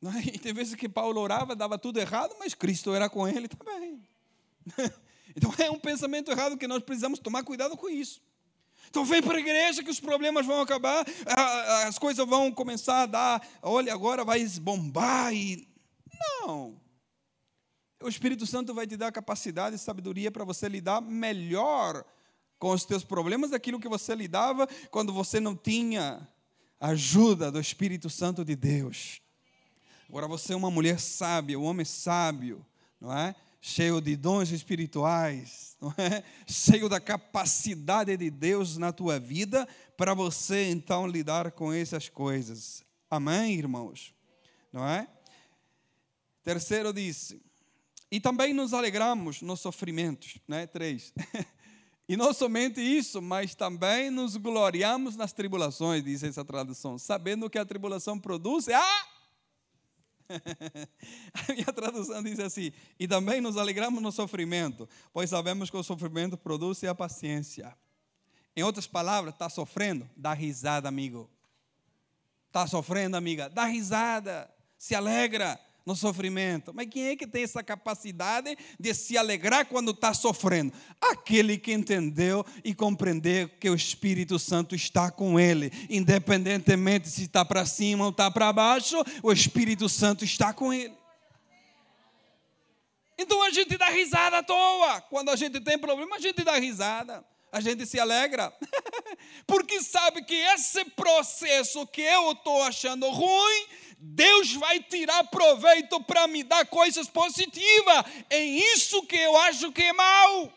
E 0.32 0.38
tem 0.38 0.54
vezes 0.54 0.76
que 0.76 0.88
Paulo 0.88 1.20
orava, 1.20 1.56
dava 1.56 1.76
tudo 1.76 1.98
errado, 1.98 2.34
mas 2.38 2.54
Cristo 2.54 2.94
era 2.94 3.10
com 3.10 3.28
ele 3.28 3.46
também. 3.46 4.00
Então 5.36 5.52
é 5.58 5.70
um 5.70 5.78
pensamento 5.78 6.32
errado 6.32 6.56
que 6.56 6.66
nós 6.66 6.82
precisamos 6.82 7.20
tomar 7.20 7.44
cuidado 7.44 7.76
com 7.76 7.88
isso. 7.88 8.20
Então 8.88 9.04
vem 9.04 9.22
para 9.22 9.36
a 9.36 9.40
igreja 9.40 9.82
que 9.82 9.90
os 9.90 10.00
problemas 10.00 10.46
vão 10.46 10.60
acabar, 10.60 11.04
as 11.86 11.98
coisas 11.98 12.26
vão 12.26 12.50
começar 12.50 13.02
a 13.02 13.06
dar, 13.06 13.48
olha, 13.62 13.92
agora 13.92 14.24
vai 14.24 14.46
bombar 14.60 15.32
e. 15.32 15.68
Não. 16.40 16.80
O 18.00 18.08
Espírito 18.08 18.46
Santo 18.46 18.72
vai 18.72 18.86
te 18.86 18.96
dar 18.96 19.10
capacidade 19.10 19.76
e 19.76 19.78
sabedoria 19.78 20.30
para 20.30 20.44
você 20.44 20.68
lidar 20.68 21.00
melhor 21.00 22.04
com 22.58 22.70
os 22.70 22.84
teus 22.84 23.04
problemas 23.04 23.50
daquilo 23.50 23.80
que 23.80 23.88
você 23.88 24.14
lidava 24.14 24.66
quando 24.90 25.12
você 25.12 25.40
não 25.40 25.56
tinha 25.56 26.26
ajuda 26.80 27.50
do 27.50 27.60
Espírito 27.60 28.08
Santo 28.08 28.44
de 28.44 28.54
Deus. 28.54 29.20
Agora 30.08 30.26
você 30.26 30.52
é 30.52 30.56
uma 30.56 30.70
mulher 30.70 30.98
sábia, 30.98 31.58
um 31.58 31.64
homem 31.64 31.84
sábio, 31.84 32.64
não 33.00 33.16
é? 33.16 33.34
Cheio 33.60 34.00
de 34.00 34.16
dons 34.16 34.50
espirituais, 34.50 35.76
é? 35.98 36.22
cheio 36.46 36.88
da 36.88 37.00
capacidade 37.00 38.16
de 38.16 38.30
Deus 38.30 38.76
na 38.76 38.92
tua 38.92 39.18
vida, 39.18 39.66
para 39.96 40.14
você 40.14 40.70
então 40.70 41.06
lidar 41.06 41.52
com 41.52 41.72
essas 41.72 42.08
coisas. 42.08 42.84
Amém, 43.10 43.54
irmãos? 43.54 44.14
Não 44.72 44.86
é? 44.86 45.08
Terceiro 46.44 46.92
disse, 46.92 47.40
e 48.10 48.20
também 48.20 48.54
nos 48.54 48.72
alegramos 48.72 49.42
nos 49.42 49.60
sofrimentos, 49.60 50.38
né? 50.46 50.66
Três. 50.66 51.12
E 52.10 52.16
não 52.16 52.32
somente 52.32 52.80
isso, 52.80 53.20
mas 53.20 53.54
também 53.54 54.08
nos 54.08 54.34
gloriamos 54.34 55.14
nas 55.14 55.30
tribulações, 55.30 56.02
diz 56.02 56.22
essa 56.22 56.42
tradução, 56.42 56.96
sabendo 56.96 57.50
que 57.50 57.58
a 57.58 57.66
tribulação 57.66 58.18
produz 58.18 58.66
ah, 58.70 59.07
a 61.48 61.52
minha 61.52 61.72
tradução 61.72 62.22
diz 62.22 62.38
assim: 62.38 62.72
e 62.98 63.08
também 63.08 63.40
nos 63.40 63.56
alegramos 63.56 64.02
no 64.02 64.12
sofrimento, 64.12 64.88
pois 65.12 65.30
sabemos 65.30 65.70
que 65.70 65.76
o 65.76 65.82
sofrimento 65.82 66.36
produz 66.36 66.82
a 66.84 66.94
paciência. 66.94 67.76
Em 68.54 68.62
outras 68.62 68.86
palavras, 68.86 69.34
está 69.34 69.48
sofrendo? 69.48 70.08
Dá 70.16 70.32
risada, 70.32 70.88
amigo. 70.88 71.30
Está 72.48 72.66
sofrendo, 72.66 73.16
amiga? 73.16 73.48
Dá 73.48 73.64
risada, 73.64 74.50
se 74.76 74.94
alegra 74.94 75.60
no 75.88 75.96
sofrimento. 75.96 76.70
Mas 76.74 76.86
quem 76.86 77.06
é 77.06 77.16
que 77.16 77.26
tem 77.26 77.42
essa 77.42 77.62
capacidade 77.62 78.54
de 78.78 78.92
se 78.92 79.16
alegrar 79.16 79.64
quando 79.64 79.92
está 79.92 80.12
sofrendo? 80.12 80.70
Aquele 81.00 81.56
que 81.56 81.72
entendeu 81.72 82.44
e 82.62 82.74
compreendeu 82.74 83.48
que 83.48 83.70
o 83.70 83.74
Espírito 83.74 84.38
Santo 84.38 84.74
está 84.74 85.10
com 85.10 85.40
ele, 85.40 85.72
independentemente 85.88 87.08
se 87.08 87.22
está 87.22 87.42
para 87.42 87.64
cima 87.64 88.04
ou 88.04 88.10
está 88.10 88.30
para 88.30 88.52
baixo, 88.52 89.02
o 89.22 89.32
Espírito 89.32 89.88
Santo 89.88 90.26
está 90.26 90.52
com 90.52 90.74
ele. 90.74 90.92
Então 93.16 93.42
a 93.42 93.50
gente 93.50 93.78
dá 93.78 93.86
risada 93.86 94.38
à 94.38 94.42
toa. 94.42 95.00
Quando 95.00 95.30
a 95.30 95.36
gente 95.36 95.58
tem 95.58 95.78
problema, 95.78 96.16
a 96.16 96.20
gente 96.20 96.44
dá 96.44 96.58
risada. 96.58 97.24
A 97.50 97.60
gente 97.60 97.86
se 97.86 97.98
alegra. 97.98 98.52
Porque 99.46 99.82
sabe 99.82 100.22
que 100.24 100.34
esse 100.34 100.84
processo 100.84 101.86
que 101.86 102.02
eu 102.02 102.32
estou 102.32 102.62
achando 102.62 103.08
ruim 103.08 103.66
Deus 104.00 104.52
vai 104.52 104.80
tirar 104.80 105.24
proveito 105.24 106.00
para 106.04 106.28
me 106.28 106.44
dar 106.44 106.64
coisas 106.66 107.08
positivas. 107.08 108.04
É 108.30 108.38
isso 108.38 109.02
que 109.02 109.16
eu 109.16 109.36
acho 109.38 109.72
que 109.72 109.82
é 109.82 109.92
mal. 109.92 110.52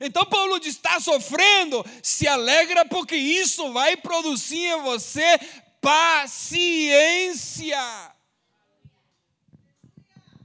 Então 0.00 0.24
Paulo 0.26 0.60
diz: 0.60 0.76
está 0.76 1.00
sofrendo, 1.00 1.84
se 2.00 2.28
alegra, 2.28 2.84
porque 2.84 3.16
isso 3.16 3.72
vai 3.72 3.96
produzir 3.96 4.66
em 4.66 4.82
você 4.82 5.38
paciência. 5.80 6.62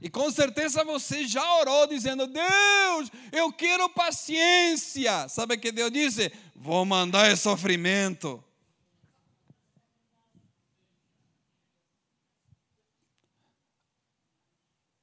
E 0.00 0.08
com 0.08 0.30
certeza 0.30 0.84
você 0.84 1.26
já 1.26 1.56
orou 1.56 1.86
dizendo: 1.86 2.26
Deus, 2.26 3.10
eu 3.32 3.52
quero 3.52 3.88
paciência. 3.88 5.28
Sabe 5.28 5.54
o 5.54 5.58
que 5.58 5.72
Deus 5.72 5.90
disse? 5.90 6.32
Vou 6.54 6.84
mandar 6.84 7.30
esse 7.30 7.42
sofrimento. 7.42 8.42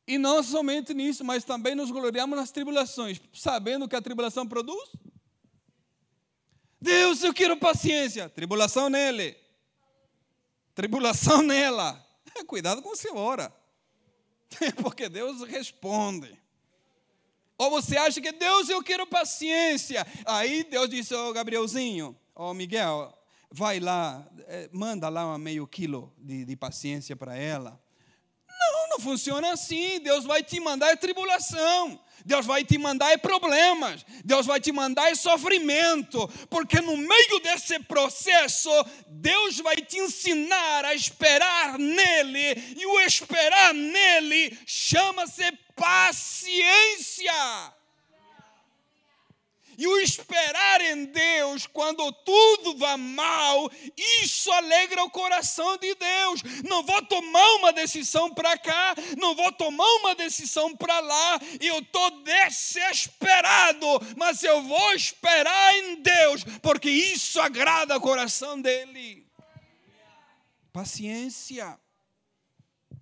E 0.08 0.18
não 0.18 0.44
somente 0.44 0.94
nisso, 0.94 1.24
mas 1.24 1.44
também 1.44 1.74
nos 1.74 1.90
gloriamos 1.90 2.38
nas 2.38 2.52
tribulações, 2.52 3.20
sabendo 3.34 3.88
que 3.88 3.96
a 3.96 4.02
tribulação 4.02 4.48
produz. 4.48 4.92
Deus, 6.80 7.24
eu 7.24 7.34
quero 7.34 7.58
paciência. 7.58 8.30
Tribulação 8.30 8.90
nele. 8.90 9.36
Tribulação 10.76 11.42
nela. 11.42 12.06
Cuidado 12.46 12.82
com 12.84 12.90
você 12.90 13.10
ora. 13.10 13.52
Porque 14.82 15.10
Deus 15.10 15.42
responde. 15.48 16.40
Ou 17.58 17.70
você 17.70 17.98
acha 17.98 18.20
que 18.20 18.32
Deus, 18.32 18.70
eu 18.70 18.84
quero 18.84 19.08
paciência. 19.08 20.06
Aí 20.26 20.64
Deus 20.64 20.90
disse, 20.90 21.14
ô 21.14 21.30
oh, 21.30 21.34
Gabrielzinho, 21.34 22.16
ô 22.36 22.50
oh, 22.50 22.54
Miguel, 22.54 23.14
vai 23.50 23.80
lá, 23.80 24.28
eh, 24.48 24.70
manda 24.74 25.08
lá 25.08 25.38
meio 25.38 25.66
quilo 25.66 26.14
de, 26.18 26.44
de 26.44 26.56
paciência 26.56 27.16
para 27.16 27.38
ela 27.38 27.82
não 28.96 29.00
funciona 29.00 29.52
assim. 29.52 30.00
Deus 30.00 30.26
vai 30.26 30.42
te 30.42 30.60
mandar 30.60 30.98
tribulação. 30.98 32.00
Deus 32.26 32.46
vai 32.46 32.66
te 32.66 32.78
mandar 32.78 33.18
problemas. 33.20 34.04
Deus 34.24 34.48
vai 34.48 34.60
te 34.60 34.72
mandar 34.72 35.16
sofrimento. 35.16 36.28
Porque 36.50 36.82
no 36.82 36.98
meio 36.98 37.40
desse 37.40 37.80
processo, 37.80 38.70
Deus 39.08 39.60
vai 39.60 39.76
te 39.76 40.00
ensinar 40.00 40.84
a 40.86 40.96
esperar 40.96 41.78
nele. 41.78 42.76
E 42.76 42.86
o 42.86 43.00
esperar 43.02 43.74
nele 43.74 44.58
chama-se 44.66 45.52
paciência. 45.76 47.32
E 49.78 49.88
o 49.88 50.00
esperar 50.00 50.82
em 50.82 51.06
Deus 51.06 51.68
quando 51.68 52.12
tudo 52.12 52.78
vai 52.78 52.98
mal, 52.98 53.72
isso 54.22 54.52
alegra 54.52 55.04
o 55.04 55.10
coração 55.10 55.78
de 55.78 55.94
Deus. 55.96 56.42
Não 56.64 56.84
vou 56.84 57.02
tomar 57.04 57.56
uma 57.56 57.74
decisão 57.74 58.34
para 58.34 58.58
cá, 58.58 58.96
não 59.18 59.36
vou 59.36 59.52
tomar 59.52 59.88
uma 59.96 60.16
decisão 60.16 60.76
para 60.76 61.00
lá, 61.00 61.40
eu 61.60 61.80
estou 61.80 62.24
desesperado, 62.24 63.88
mas 64.16 64.44
eu 64.44 64.62
vou 64.64 64.94
esperar 64.94 65.76
em 65.76 66.02
Deus, 66.02 66.44
porque 66.62 66.90
isso 66.90 67.40
agrada 67.42 67.98
o 67.98 68.02
coração 68.02 68.62
dele. 68.62 69.26
Paciência. 70.72 71.80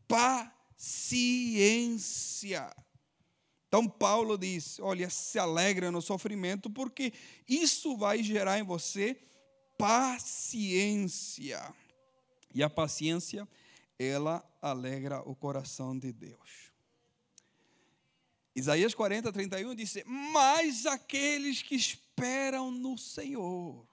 Paciência. 0.07 1.43
Então 3.73 3.89
Paulo 3.89 4.37
diz: 4.37 4.77
olha, 4.79 5.09
se 5.09 5.39
alegra 5.39 5.91
no 5.91 5.99
sofrimento, 5.99 6.69
porque 6.69 7.11
isso 7.49 7.97
vai 7.97 8.21
gerar 8.21 8.59
em 8.59 8.63
você 8.63 9.17
paciência. 9.75 11.73
E 12.53 12.61
a 12.61 12.69
paciência, 12.69 13.49
ela 13.97 14.47
alegra 14.61 15.27
o 15.27 15.35
coração 15.35 15.97
de 15.97 16.13
Deus. 16.13 16.71
Isaías 18.55 18.93
40, 18.93 19.33
31 19.33 19.73
diz: 19.73 19.97
Mas 20.05 20.85
aqueles 20.85 21.63
que 21.63 21.73
esperam 21.73 22.69
no 22.69 22.95
Senhor 22.95 23.87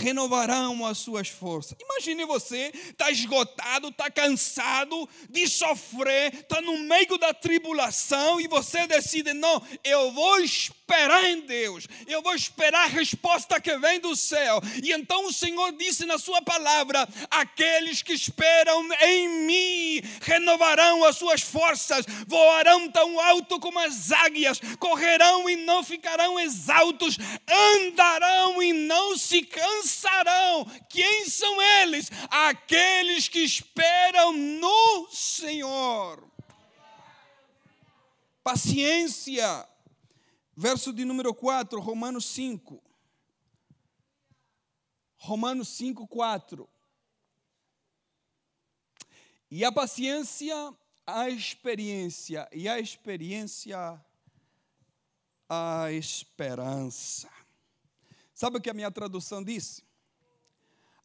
renovarão 0.00 0.86
as 0.86 0.98
suas 0.98 1.28
forças. 1.28 1.76
Imagine 1.80 2.24
você, 2.24 2.72
está 2.74 3.10
esgotado, 3.10 3.88
está 3.88 4.10
cansado 4.10 5.08
de 5.28 5.48
sofrer, 5.48 6.34
está 6.34 6.60
no 6.60 6.78
meio 6.78 7.18
da 7.18 7.34
tribulação 7.34 8.40
e 8.40 8.48
você 8.48 8.86
decide: 8.86 9.32
não, 9.32 9.62
eu 9.82 10.12
vou 10.12 10.40
esperar 10.40 10.83
em 11.26 11.40
Deus, 11.40 11.86
eu 12.06 12.22
vou 12.22 12.34
esperar 12.34 12.84
a 12.84 12.88
resposta 12.88 13.60
que 13.60 13.76
vem 13.78 13.98
do 14.00 14.14
céu. 14.14 14.60
E 14.82 14.92
então 14.92 15.26
o 15.26 15.32
Senhor 15.32 15.72
disse 15.72 16.04
na 16.04 16.18
Sua 16.18 16.42
palavra: 16.42 17.08
aqueles 17.30 18.02
que 18.02 18.12
esperam 18.12 18.86
em 19.02 19.28
mim 19.46 20.02
renovarão 20.20 21.04
as 21.04 21.16
suas 21.16 21.40
forças, 21.40 22.04
voarão 22.26 22.90
tão 22.90 23.18
alto 23.18 23.58
como 23.58 23.78
as 23.78 24.12
águias, 24.12 24.60
correrão 24.78 25.48
e 25.48 25.56
não 25.56 25.82
ficarão 25.82 26.38
exaltos, 26.38 27.16
andarão 27.48 28.62
e 28.62 28.72
não 28.72 29.16
se 29.16 29.42
cansarão. 29.42 30.66
Quem 30.88 31.28
são 31.28 31.60
eles? 31.80 32.10
Aqueles 32.30 33.28
que 33.28 33.40
esperam 33.40 34.32
no 34.32 35.08
Senhor. 35.10 36.22
Paciência. 38.42 39.73
Verso 40.56 40.92
de 40.92 41.04
número 41.04 41.34
4, 41.34 41.80
Romanos 41.80 42.26
5. 42.26 42.80
Romanos 45.16 45.68
5, 45.68 46.06
4. 46.06 46.68
E 49.50 49.64
a 49.64 49.72
paciência, 49.72 50.54
a 51.04 51.28
experiência, 51.28 52.48
e 52.52 52.68
a 52.68 52.78
experiência, 52.78 54.00
a 55.48 55.90
esperança. 55.90 57.28
Sabe 58.32 58.58
o 58.58 58.60
que 58.60 58.70
a 58.70 58.74
minha 58.74 58.90
tradução 58.90 59.42
disse? 59.42 59.82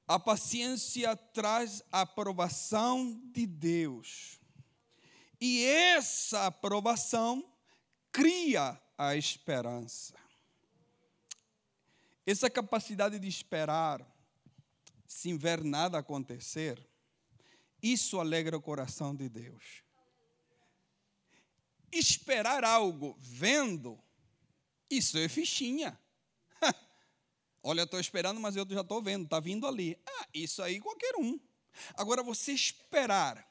A 0.08 0.20
paciência 0.20 1.15
traz 1.15 1.84
a 1.91 2.01
aprovação 2.01 3.20
de 3.32 3.48
Deus. 3.48 4.39
E 5.41 5.63
essa 5.65 6.48
aprovação 6.48 7.44
cria 8.12 8.79
a 9.00 9.15
esperança. 9.15 10.13
Essa 12.25 12.50
capacidade 12.50 13.18
de 13.18 13.29
esperar, 13.29 14.06
sem 15.08 15.38
ver 15.38 15.63
nada 15.63 15.98
acontecer, 15.98 16.86
isso 17.82 18.20
alegra 18.20 18.58
o 18.58 18.62
coração 18.62 19.15
de 19.15 19.29
Deus. 19.29 19.84
Esperar 21.89 22.65
algo 22.65 23.15
vendo, 23.18 23.98
isso 24.89 25.18
é 25.18 25.29
fichinha. 25.29 25.98
Olha, 27.63 27.84
estou 27.84 28.01
esperando, 28.01 28.41
mas 28.41 28.58
eu 28.58 28.68
já 28.70 28.82
estou 28.82 29.01
vendo, 29.01 29.24
está 29.24 29.39
vindo 29.39 29.65
ali. 29.65 29.98
Ah, 30.06 30.27
isso 30.34 30.62
aí 30.62 30.82
qualquer 30.82 31.15
um. 31.15 31.39
Agora, 31.96 32.22
você 32.22 32.51
esperar, 32.51 33.49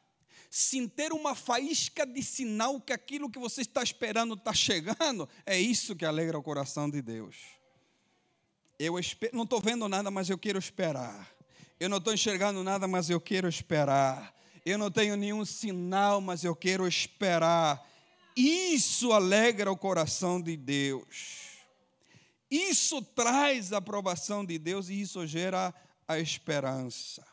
sem 0.51 0.89
ter 0.89 1.13
uma 1.13 1.35
faísca 1.35 2.07
de 2.07 2.23
sinal 2.23 2.81
que 2.81 2.93
aquilo 2.93 3.31
que 3.31 3.39
você 3.39 3.61
está 3.61 3.83
esperando 3.83 4.35
está 4.35 4.53
chegando, 4.53 5.29
é 5.45 5.59
isso 5.59 5.95
que 5.95 6.05
alegra 6.05 6.39
o 6.39 6.43
coração 6.43 6.89
de 6.89 7.03
Deus. 7.03 7.37
Eu 8.79 8.99
espero, 8.99 9.37
não 9.37 9.45
estou 9.45 9.61
vendo 9.61 9.89
nada, 9.89 10.11
mas 10.11 10.31
eu 10.31 10.39
quero 10.39 10.59
esperar. 10.59 11.29
Eu 11.79 11.89
não 11.89 11.99
estou 11.99 12.15
enxergando 12.15 12.63
nada, 12.63 12.89
mas 12.89 13.11
eu 13.11 13.21
quero 13.21 13.49
esperar. 13.49 14.35
Eu 14.65 14.79
não 14.79 14.91
tenho 14.91 15.17
nenhum 15.17 15.45
sinal, 15.45 16.21
mas 16.21 16.45
eu 16.45 16.55
quero 16.55 16.87
esperar. 16.87 17.87
Isso 18.37 19.13
alegra 19.13 19.71
o 19.71 19.77
coração 19.77 20.41
de 20.41 20.57
Deus. 20.57 21.49
Isso 22.51 23.03
traz 23.03 23.73
a 23.73 23.79
aprovação 23.79 24.45
de 24.45 24.59
Deus 24.59 24.89
e 24.89 25.01
isso 25.01 25.27
gera 25.27 25.75
a 26.07 26.19
esperança. 26.19 27.27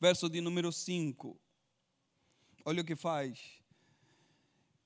Verso 0.00 0.28
de 0.28 0.40
número 0.40 0.72
5. 0.72 1.41
Olha 2.64 2.82
o 2.82 2.84
que 2.84 2.96
faz. 2.96 3.40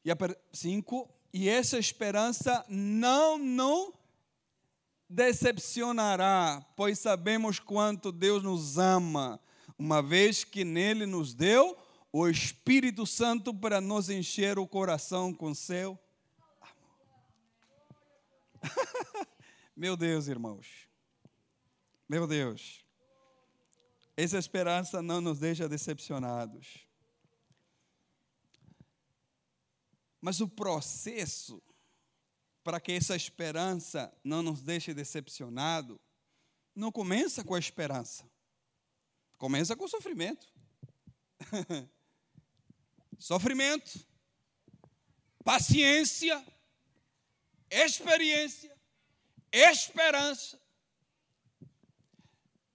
E 0.05 0.11
5. 0.53 1.09
E 1.33 1.49
essa 1.49 1.79
esperança 1.79 2.65
não 2.69 3.39
não 3.39 3.93
decepcionará, 5.09 6.65
pois 6.77 6.99
sabemos 6.99 7.59
quanto 7.61 8.11
Deus 8.11 8.43
nos 8.43 8.77
ama, 8.77 9.41
uma 9.79 10.03
vez 10.03 10.43
que 10.43 10.65
nele 10.65 11.07
nos 11.07 11.35
deu 11.35 11.77
o 12.13 12.27
Espírito 12.29 13.07
Santo 13.07 13.55
para 13.55 13.81
nos 13.81 14.11
encher 14.11 14.59
o 14.59 14.67
coração 14.67 15.33
com 15.33 15.55
seu 15.55 15.99
Meu 19.77 19.97
Deus, 19.97 20.27
irmãos. 20.29 20.89
Meu 22.09 22.27
Deus. 22.27 22.85
Essa 24.17 24.39
esperança 24.39 25.03
não 25.03 25.21
nos 25.21 25.39
deixa 25.39 25.69
decepcionados. 25.69 26.86
Mas 30.27 30.41
o 30.41 30.49
processo 30.49 31.63
para 32.65 32.81
que 32.81 32.91
essa 32.91 33.15
esperança 33.15 34.13
não 34.25 34.43
nos 34.43 34.61
deixe 34.61 34.93
decepcionado 34.93 36.01
não 36.75 36.91
começa 36.91 37.45
com 37.45 37.55
a 37.55 37.61
esperança. 37.61 38.29
Começa 39.39 39.77
com 39.77 39.85
o 39.85 39.89
sofrimento. 39.89 40.53
sofrimento, 43.21 44.05
paciência, 45.45 46.45
experiência, 47.71 48.77
esperança. 49.53 50.61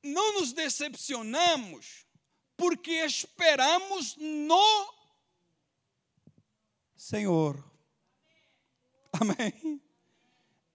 Não 0.02 0.40
nos 0.40 0.54
decepcionamos 0.54 2.08
porque 2.56 2.92
esperamos 3.04 4.16
no 4.16 5.01
Senhor. 7.02 7.58
Amém. 9.12 9.82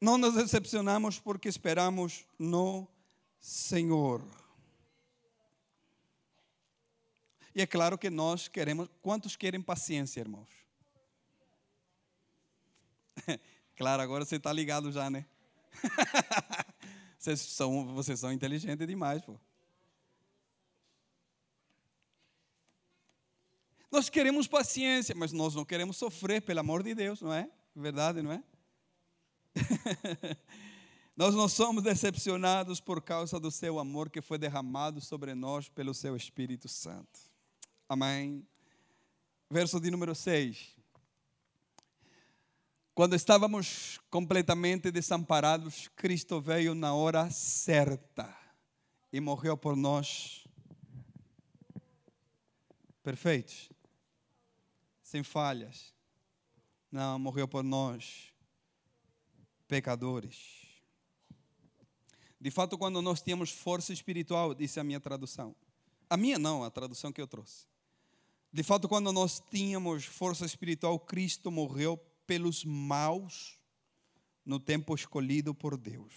Não 0.01 0.19
nos 0.19 0.35
decepcionamos 0.35 1.21
porque 1.21 1.49
esperamos 1.49 2.27
no 2.37 2.89
Senhor. 3.39 4.21
E 7.55 7.63
é 7.63 7.67
claro 7.67 7.97
que 7.97 8.11
nós 8.11 8.49
queremos. 8.49 8.91
Quantos 9.01 9.37
querem 9.37 9.63
paciência, 9.63 10.21
irmãos? 10.21 10.51
Claro, 13.77 14.01
agora 14.01 14.25
você 14.25 14.37
está 14.37 14.51
ligado 14.51 14.91
já, 14.91 15.11
né? 15.11 15.27
vocês, 17.19 17.39
são, 17.41 17.95
vocês 17.95 18.19
são 18.19 18.33
inteligentes 18.33 18.87
demais, 18.87 19.23
pô. 19.23 19.39
Nós 23.97 24.11
queremos 24.11 24.47
paciência, 24.47 25.15
mas 25.15 25.33
nós 25.33 25.55
não 25.55 25.65
queremos 25.65 25.97
sofrer, 25.97 26.43
pelo 26.43 26.61
amor 26.61 26.83
de 26.83 26.95
Deus, 26.95 27.23
não 27.23 27.33
é? 27.33 27.49
Verdade, 27.75 28.21
não 28.21 28.31
é? 28.31 28.43
nós 31.17 31.35
não 31.35 31.49
somos 31.49 31.83
decepcionados 31.83 32.79
por 32.79 33.01
causa 33.01 33.41
do 33.41 33.51
seu 33.51 33.79
amor 33.79 34.11
que 34.11 34.21
foi 34.21 34.37
derramado 34.37 35.01
sobre 35.01 35.35
nós 35.35 35.71
pelo 35.71 35.95
seu 35.95 36.15
Espírito 36.15 36.69
Santo. 36.69 37.19
Amém. 37.89 38.47
Verso 39.51 39.81
de 39.81 39.91
número 39.91 40.15
6. 40.15 40.77
Quando 42.95 43.17
estávamos 43.17 43.99
completamente 44.11 44.91
desamparados, 44.91 45.89
Cristo 45.97 46.39
veio 46.39 46.75
na 46.75 46.95
hora 46.95 47.31
certa 47.31 48.29
e 49.11 49.21
morreu 49.21 49.57
por 49.57 49.75
nós. 49.75 50.47
Perfeitos, 53.03 53.71
sem 55.17 55.23
falhas. 55.23 55.95
Não, 56.93 57.19
morreu 57.19 57.49
por 57.49 57.65
nós, 57.65 58.35
pecadores. 59.67 60.67
De 62.39 62.51
fato, 62.51 62.77
quando 62.77 63.01
nós 63.01 63.23
tínhamos 63.23 63.51
força 63.51 63.95
espiritual, 63.95 64.55
disse 64.55 64.79
a 64.79 64.85
minha 64.85 65.01
tradução. 65.01 65.57
A 66.11 66.19
minha 66.19 66.39
não, 66.39 66.63
a 66.63 66.71
tradução 66.71 67.11
que 67.11 67.21
eu 67.21 67.27
trouxe. 67.27 67.67
De 68.53 68.63
fato, 68.63 68.89
quando 68.89 69.11
nós 69.11 69.43
tínhamos 69.51 70.05
força 70.05 70.45
espiritual, 70.45 71.01
Cristo 71.01 71.51
morreu 71.51 71.97
pelos 72.27 72.63
maus 72.63 73.59
no 74.45 74.61
tempo 74.61 74.95
escolhido 74.95 75.55
por 75.55 75.79
Deus. 75.79 76.13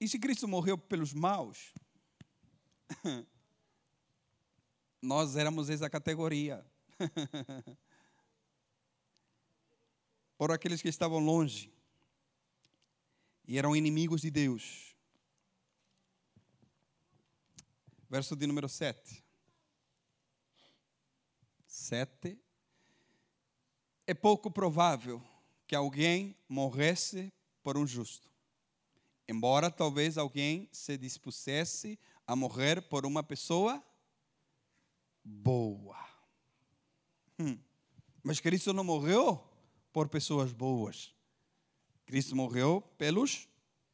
E 0.00 0.08
se 0.08 0.18
Cristo 0.18 0.48
morreu 0.48 0.78
pelos 0.78 1.12
maus, 1.12 1.74
nós 5.00 5.36
éramos 5.36 5.70
essa 5.70 5.88
categoria. 5.88 6.64
por 10.38 10.52
aqueles 10.52 10.80
que 10.80 10.88
estavam 10.88 11.18
longe 11.18 11.70
e 13.46 13.58
eram 13.58 13.74
inimigos 13.74 14.20
de 14.20 14.30
Deus. 14.30 14.94
Verso 18.08 18.36
de 18.36 18.46
número 18.46 18.68
7. 18.68 19.24
7, 21.66 22.38
é 24.06 24.14
pouco 24.14 24.50
provável 24.50 25.22
que 25.66 25.74
alguém 25.74 26.36
morresse 26.48 27.32
por 27.62 27.76
um 27.76 27.86
justo. 27.86 28.30
Embora 29.28 29.70
talvez 29.70 30.16
alguém 30.16 30.68
se 30.72 30.96
dispusesse 30.96 31.98
a 32.26 32.34
morrer 32.34 32.88
por 32.88 33.04
uma 33.04 33.22
pessoa 33.22 33.84
boa. 35.28 35.98
Hum. 37.38 37.58
Mas 38.22 38.40
Cristo 38.40 38.72
não 38.72 38.82
morreu 38.82 39.42
por 39.92 40.08
pessoas 40.08 40.52
boas. 40.52 41.14
Cristo 42.06 42.34
morreu 42.34 42.80
pelos 42.96 43.46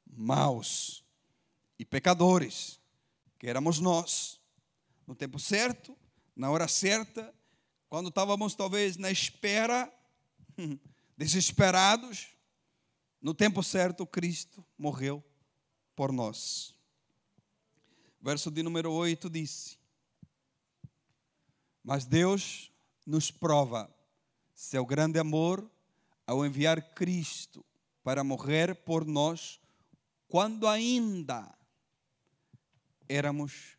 maus 0.06 1.04
e 1.78 1.84
pecadores, 1.84 2.80
que 3.38 3.48
éramos 3.48 3.80
nós. 3.80 4.40
No 5.06 5.14
tempo 5.14 5.38
certo, 5.38 5.96
na 6.34 6.50
hora 6.50 6.68
certa, 6.68 7.34
quando 7.88 8.08
estávamos 8.08 8.54
talvez 8.54 8.96
na 8.96 9.10
espera, 9.10 9.92
desesperados, 11.16 12.28
no 13.20 13.34
tempo 13.34 13.62
certo, 13.62 14.06
Cristo 14.06 14.64
morreu 14.78 15.22
por 15.96 16.12
nós. 16.12 16.74
Verso 18.20 18.50
de 18.50 18.62
número 18.62 18.92
8 18.92 19.28
disse: 19.28 19.83
Mas 21.84 22.06
Deus 22.06 22.72
nos 23.06 23.30
prova 23.30 23.94
seu 24.54 24.86
grande 24.86 25.18
amor 25.18 25.70
ao 26.26 26.46
enviar 26.46 26.94
Cristo, 26.94 27.62
para 28.02 28.24
morrer 28.24 28.74
por 28.74 29.04
nós 29.04 29.60
quando 30.26 30.66
ainda 30.66 31.54
éramos 33.06 33.76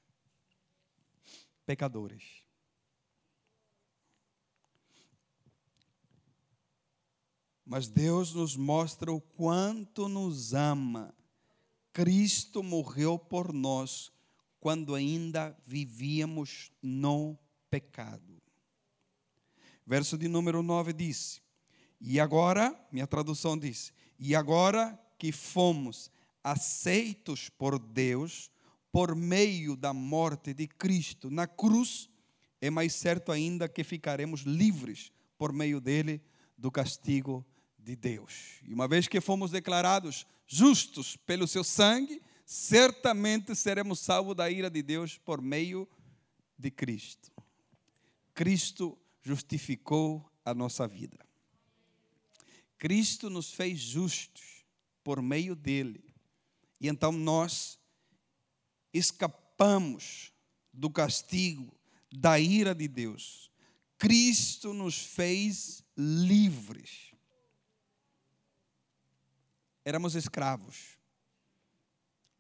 pecadores. 1.66 2.44
Mas 7.66 7.88
Deus 7.88 8.34
nos 8.36 8.56
mostra 8.56 9.12
o 9.12 9.20
quanto 9.20 10.08
nos 10.08 10.54
ama. 10.54 11.16
Cristo 11.92 12.62
morreu 12.62 13.18
por 13.18 13.52
nós 13.52 14.12
quando 14.60 14.94
ainda 14.94 15.58
vivíamos 15.66 16.72
no 16.82 17.36
pecado. 17.70 18.42
Verso 19.86 20.18
de 20.18 20.28
número 20.28 20.64
9 20.64 20.94
diz: 20.94 21.42
E 22.00 22.20
agora, 22.20 22.74
minha 22.92 23.08
tradução 23.08 23.58
diz: 23.58 23.94
E 24.18 24.36
agora 24.36 25.00
que 25.18 25.32
fomos 25.32 26.12
aceitos 26.44 27.50
por 27.50 27.80
Deus 27.80 28.52
por 28.92 29.14
meio 29.14 29.76
da 29.76 29.94
morte 29.94 30.54
de 30.54 30.68
Cristo 30.68 31.30
na 31.30 31.46
cruz, 31.46 32.10
é 32.62 32.70
mais 32.70 32.94
certo 32.94 33.32
ainda 33.32 33.68
que 33.68 33.84
ficaremos 33.84 34.42
livres 34.42 35.12
por 35.38 35.52
meio 35.52 35.82
dele 35.82 36.22
do 36.58 36.72
castigo 36.72 37.46
de 37.78 37.96
Deus. 37.96 38.62
E 38.64 38.74
uma 38.74 38.88
vez 38.88 39.08
que 39.08 39.20
fomos 39.20 39.52
declarados 39.52 40.26
justos 40.48 41.18
pelo 41.18 41.48
seu 41.48 41.64
sangue, 41.64 42.22
certamente 42.46 43.56
seremos 43.56 44.00
salvos 44.00 44.36
da 44.36 44.50
ira 44.50 44.70
de 44.70 44.82
Deus 44.82 45.18
por 45.18 45.42
meio 45.42 45.88
de 46.58 46.72
Cristo. 46.72 47.32
Cristo 48.36 48.96
justificou 49.24 50.32
a 50.46 50.54
nossa 50.54 50.88
vida. 50.88 51.18
Cristo 52.78 53.28
nos 53.32 53.52
fez 53.52 53.80
justos 53.80 54.64
por 55.04 55.20
meio 55.24 55.56
dele. 55.56 56.04
E 56.80 56.88
então 56.88 57.12
nós 57.12 57.80
escapamos 58.94 60.32
do 60.72 60.92
castigo, 60.92 61.76
da 62.12 62.40
ira 62.40 62.76
de 62.76 62.88
Deus. 62.88 63.50
Cristo 63.98 64.72
nos 64.72 65.00
fez 65.00 65.84
livres 65.98 67.16
éramos 69.86 70.16
escravos, 70.16 70.98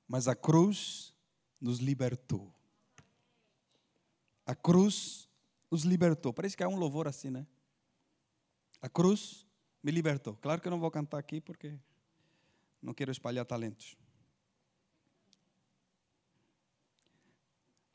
mas 0.08 0.28
a 0.28 0.36
cruz 0.36 1.14
nos 1.62 1.78
libertou. 1.78 2.52
A 4.48 4.56
cruz 4.56 5.25
nos 5.76 5.84
libertou. 5.84 6.32
Parece 6.32 6.56
que 6.56 6.64
há 6.64 6.70
um 6.70 6.78
louvor 6.78 7.06
assim, 7.06 7.30
né? 7.30 7.46
A 8.82 8.88
cruz 8.88 9.46
me 9.84 9.92
libertou. 9.92 10.38
Claro 10.38 10.62
que 10.62 10.68
eu 10.70 10.72
não 10.72 10.80
vou 10.80 10.90
cantar 10.90 11.18
aqui 11.18 11.42
porque 11.42 11.78
não 12.82 12.94
quero 12.94 13.12
espalhar 13.12 13.44
talentos. 13.44 13.98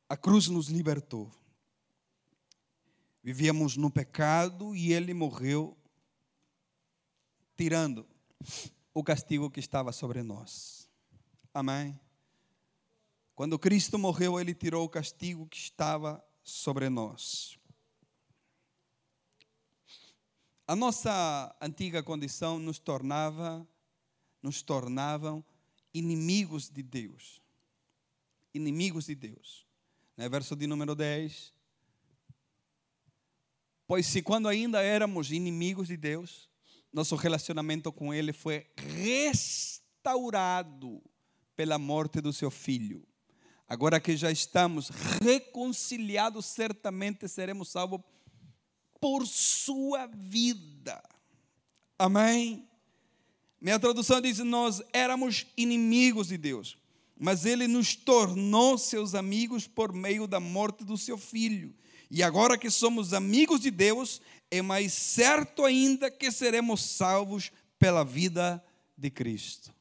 A 0.07 0.17
cruz 0.17 0.47
nos 0.49 0.69
libertou. 0.69 1.33
Vivíamos 3.23 3.79
no 3.79 3.91
pecado 3.91 4.77
e 4.77 4.93
ele 4.93 5.15
morreu 5.15 5.75
tirando 7.57 8.07
o 8.93 9.03
castigo 9.03 9.51
que 9.51 9.61
estava 9.61 9.91
sobre 9.91 10.23
nós. 10.23 10.87
Amém? 11.55 11.99
Quando 13.35 13.59
Cristo 13.59 13.99
morreu, 13.99 14.39
ele 14.39 14.55
tirou 14.55 14.85
o 14.85 14.89
castigo 14.89 15.47
que 15.47 15.57
estava 15.57 16.23
sobre 16.43 16.91
nós. 16.91 17.60
A 20.71 20.77
nossa 20.77 21.55
antiga 21.61 22.01
condição 22.01 22.57
nos 22.57 22.79
tornava, 22.79 23.69
nos 24.41 24.63
tornavam 24.63 25.45
inimigos 25.93 26.71
de 26.71 26.81
Deus. 26.81 27.43
Inimigos 28.55 29.07
de 29.07 29.17
Deus. 29.17 29.67
No 30.17 30.31
verso 30.31 30.55
de 30.55 30.69
número 30.69 30.95
10. 30.95 31.53
Pois 33.85 34.07
se 34.07 34.23
quando 34.23 34.47
ainda 34.47 34.81
éramos 34.81 35.33
inimigos 35.33 35.89
de 35.89 35.97
Deus, 35.97 36.49
nosso 36.93 37.17
relacionamento 37.17 37.91
com 37.91 38.15
Ele 38.15 38.33
foi 38.33 38.65
restaurado 38.77 39.43
pela 41.57 41.81
morte 41.81 42.21
do 42.21 42.33
seu 42.33 42.49
filho. 42.49 43.05
Agora 43.67 43.99
que 43.99 44.17
já 44.17 44.31
estamos 44.31 44.89
reconciliados, 45.21 46.47
certamente 46.47 47.27
seremos 47.27 47.71
salvos 47.71 48.03
por 49.01 49.27
sua 49.27 50.07
vida. 50.07 51.03
Amém? 51.99 52.69
Minha 53.61 53.79
tradução 53.79 54.21
diz: 54.21 54.39
Nós 54.39 54.83
éramos 54.93 55.47
inimigos 55.57 56.29
de 56.29 56.37
Deus, 56.37 56.79
mas 57.19 57.45
Ele 57.45 57.67
nos 57.67 57.95
tornou 57.95 58.79
seus 58.79 59.15
amigos 59.15 59.67
por 59.67 59.93
meio 59.93 60.27
da 60.27 60.41
morte 60.41 60.85
do 60.85 60.97
seu 60.97 61.19
filho. 61.19 61.75
E 62.11 62.23
agora 62.23 62.59
que 62.59 62.71
somos 62.71 63.13
amigos 63.13 63.61
de 63.61 63.71
Deus, 63.71 64.21
é 64.51 64.61
mais 64.61 64.93
certo 64.93 65.65
ainda 65.65 66.11
que 66.11 66.31
seremos 66.33 66.83
salvos 66.83 67.53
pela 67.79 68.05
vida 68.05 68.63
de 68.97 69.11
Cristo. 69.11 69.73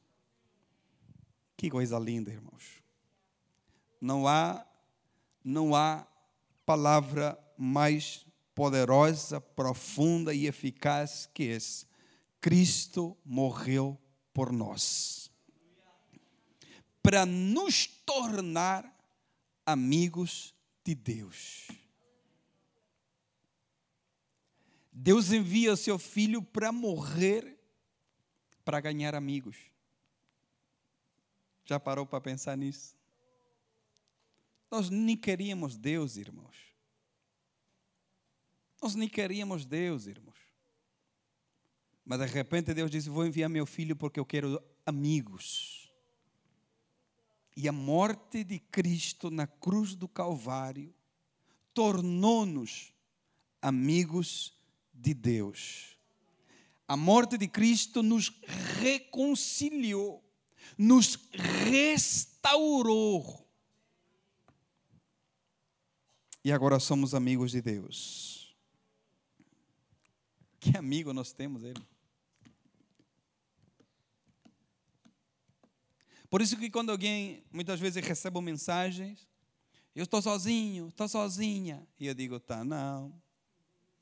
Que 1.56 1.68
coisa 1.68 1.98
linda, 1.98 2.30
irmãos. 2.30 2.82
Não 4.00 4.26
há 4.28 4.64
não 5.42 5.74
há 5.74 6.06
palavra 6.64 7.38
mais 7.56 8.24
poderosa, 8.60 9.40
profunda 9.40 10.34
e 10.34 10.46
eficaz 10.46 11.24
que 11.32 11.48
essa. 11.48 11.86
Cristo 12.42 13.16
morreu 13.24 13.98
por 14.34 14.52
nós. 14.52 15.30
Para 17.02 17.24
nos 17.24 17.86
tornar 17.86 18.84
amigos 19.64 20.54
de 20.84 20.94
Deus. 20.94 21.68
Deus 24.92 25.32
envia 25.32 25.74
seu 25.74 25.98
filho 25.98 26.42
para 26.42 26.70
morrer 26.70 27.58
para 28.62 28.78
ganhar 28.78 29.14
amigos. 29.14 29.56
Já 31.64 31.80
parou 31.80 32.04
para 32.04 32.20
pensar 32.20 32.58
nisso? 32.58 32.94
Nós 34.70 34.90
nem 34.90 35.16
queríamos 35.16 35.78
Deus, 35.78 36.18
irmãos. 36.18 36.69
Nós 38.80 38.94
nem 38.94 39.08
queríamos 39.08 39.64
Deus, 39.64 40.06
irmãos. 40.06 40.38
Mas 42.04 42.18
de 42.20 42.26
repente 42.26 42.72
Deus 42.74 42.90
disse: 42.90 43.10
Vou 43.10 43.26
enviar 43.26 43.48
meu 43.48 43.66
filho 43.66 43.94
porque 43.94 44.18
eu 44.18 44.24
quero 44.24 44.62
amigos. 44.86 45.90
E 47.56 47.68
a 47.68 47.72
morte 47.72 48.42
de 48.42 48.58
Cristo 48.58 49.30
na 49.30 49.46
cruz 49.46 49.94
do 49.94 50.08
Calvário 50.08 50.94
tornou-nos 51.74 52.92
amigos 53.60 54.54
de 54.94 55.12
Deus. 55.12 55.96
A 56.88 56.96
morte 56.96 57.36
de 57.38 57.46
Cristo 57.46 58.02
nos 58.02 58.32
reconciliou, 58.80 60.24
nos 60.76 61.16
restaurou. 61.70 63.46
E 66.42 66.50
agora 66.50 66.80
somos 66.80 67.14
amigos 67.14 67.52
de 67.52 67.60
Deus. 67.60 68.39
Que 70.70 70.76
amigo 70.76 71.12
nós 71.12 71.32
temos, 71.32 71.64
Ele. 71.64 71.82
Por 76.28 76.40
isso 76.40 76.56
que 76.56 76.70
quando 76.70 76.90
alguém 76.90 77.42
muitas 77.50 77.80
vezes 77.80 78.04
recebe 78.06 78.40
mensagens, 78.40 79.26
eu 79.96 80.04
estou 80.04 80.22
sozinho, 80.22 80.88
estou 80.88 81.08
sozinha, 81.08 81.84
e 81.98 82.06
eu 82.06 82.14
digo, 82.14 82.38
tá, 82.38 82.62
não. 82.62 83.20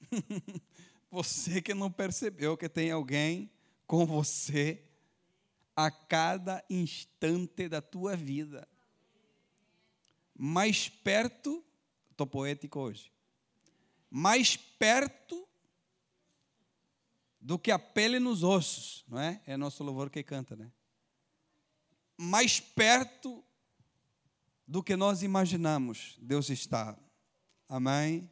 Você 1.11 1.63
que 1.63 1.73
não 1.73 1.91
percebeu 1.91 2.55
que 2.55 2.69
tem 2.69 2.91
alguém 2.91 3.51
com 3.87 4.05
você 4.05 4.85
a 5.75 5.91
cada 5.91 6.63
instante 6.69 7.67
da 7.67 7.81
tua 7.81 8.15
vida. 8.15 8.69
Mais 10.37 10.91
perto, 10.91 11.65
estou 12.11 12.27
poético 12.27 12.79
hoje, 12.79 13.11
mais 14.11 14.55
perto 14.55 15.48
do 17.41 17.59
que 17.59 17.71
a 17.71 17.79
pele 17.79 18.19
nos 18.19 18.43
ossos, 18.43 19.05
não 19.09 19.19
é? 19.19 19.41
É 19.47 19.57
nosso 19.57 19.83
louvor 19.85 20.11
que 20.11 20.23
canta, 20.23 20.57
né? 20.57 20.71
Mais 22.17 22.59
perto 22.59 23.45
do 24.67 24.83
que 24.83 24.97
nós 24.97 25.23
imaginamos, 25.23 26.17
Deus 26.21 26.51
está. 26.51 26.99
Amém? 27.69 28.31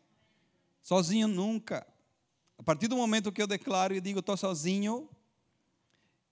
Sozinho 0.82 1.28
nunca. 1.28 1.86
A 2.58 2.62
partir 2.62 2.88
do 2.88 2.96
momento 2.96 3.32
que 3.32 3.40
eu 3.40 3.46
declaro 3.46 3.94
e 3.94 4.00
digo 4.00 4.20
estou 4.20 4.36
sozinho, 4.36 5.08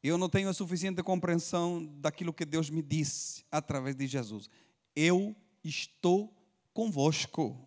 eu 0.02 0.18
não 0.18 0.28
tenho 0.28 0.48
a 0.48 0.54
suficiente 0.54 1.02
compreensão 1.02 1.84
daquilo 2.00 2.32
que 2.32 2.44
Deus 2.44 2.68
me 2.68 2.82
disse 2.82 3.44
através 3.50 3.94
de 3.94 4.06
Jesus. 4.06 4.50
Eu 4.94 5.34
estou 5.62 6.36
convosco 6.72 7.66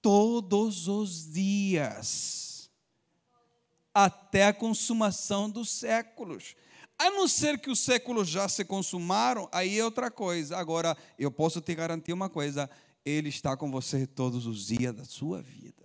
todos 0.00 0.86
os 0.88 1.32
dias 1.32 2.53
até 3.94 4.46
a 4.46 4.52
consumação 4.52 5.48
dos 5.48 5.70
séculos. 5.70 6.56
A 6.98 7.10
não 7.10 7.28
ser 7.28 7.58
que 7.58 7.70
os 7.70 7.78
séculos 7.80 8.28
já 8.28 8.48
se 8.48 8.64
consumaram, 8.64 9.48
aí 9.52 9.78
é 9.78 9.84
outra 9.84 10.10
coisa. 10.10 10.56
Agora, 10.56 10.96
eu 11.18 11.30
posso 11.30 11.60
te 11.60 11.74
garantir 11.74 12.12
uma 12.12 12.28
coisa: 12.28 12.68
Ele 13.04 13.28
está 13.28 13.56
com 13.56 13.70
você 13.70 14.06
todos 14.06 14.46
os 14.46 14.66
dias 14.66 14.94
da 14.94 15.04
sua 15.04 15.40
vida. 15.40 15.84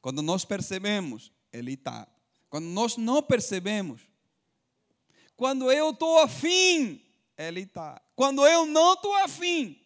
Quando 0.00 0.20
nós 0.20 0.44
percebemos, 0.44 1.32
Ele 1.52 1.74
está. 1.74 2.08
Quando 2.50 2.66
nós 2.66 2.96
não 2.96 3.22
percebemos, 3.22 4.02
quando 5.36 5.70
eu 5.72 5.90
estou 5.90 6.18
afim, 6.20 7.00
Ele 7.36 7.60
está. 7.60 8.00
Quando 8.14 8.46
eu 8.46 8.66
não 8.66 8.94
estou 8.94 9.14
afim, 9.16 9.80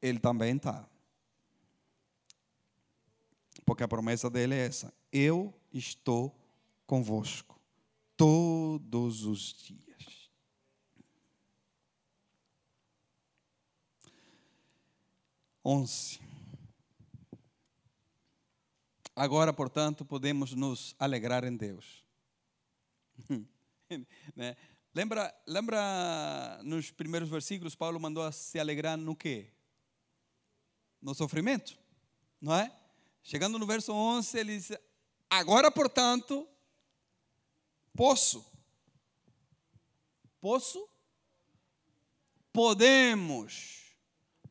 Ele 0.00 0.18
também 0.18 0.56
está. 0.56 0.86
Porque 3.64 3.82
a 3.82 3.88
promessa 3.88 4.30
dele 4.30 4.54
é 4.54 4.66
essa: 4.66 4.92
Eu 5.18 5.58
estou 5.72 6.38
convosco 6.86 7.58
todos 8.18 9.24
os 9.24 9.54
dias. 9.54 10.30
Onze. 15.64 16.20
Agora, 19.14 19.54
portanto, 19.54 20.04
podemos 20.04 20.52
nos 20.52 20.94
alegrar 20.98 21.44
em 21.44 21.56
Deus. 21.56 22.04
né? 24.36 24.54
Lembra, 24.94 25.34
lembra 25.46 26.60
nos 26.62 26.90
primeiros 26.90 27.30
versículos, 27.30 27.74
Paulo 27.74 27.98
mandou 27.98 28.30
se 28.32 28.60
alegrar 28.60 28.98
no 28.98 29.16
quê? 29.16 29.50
No 31.00 31.14
sofrimento, 31.14 31.78
não 32.38 32.54
é? 32.54 32.70
Chegando 33.22 33.58
no 33.58 33.66
verso 33.66 33.94
11, 33.94 34.38
ele 34.38 34.58
diz: 34.58 34.72
Agora, 35.28 35.70
portanto, 35.70 36.48
posso. 37.94 38.44
Posso? 40.40 40.88
Podemos. 42.52 43.84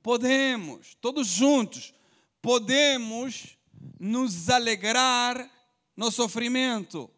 Podemos, 0.04 0.96
todos 1.02 1.28
juntos, 1.28 1.94
podemos 2.42 3.58
nos 4.00 4.50
alegrar 4.50 5.52
no 5.96 6.12
sofrimento. 6.12 7.10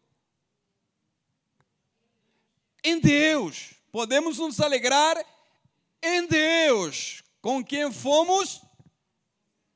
Em 2.81 2.99
Deus. 2.99 3.73
Podemos 3.91 4.37
nos 4.37 4.59
alegrar 4.59 5.17
em 6.01 6.27
Deus, 6.27 7.23
com 7.41 7.63
quem 7.63 7.89
fomos 7.91 8.61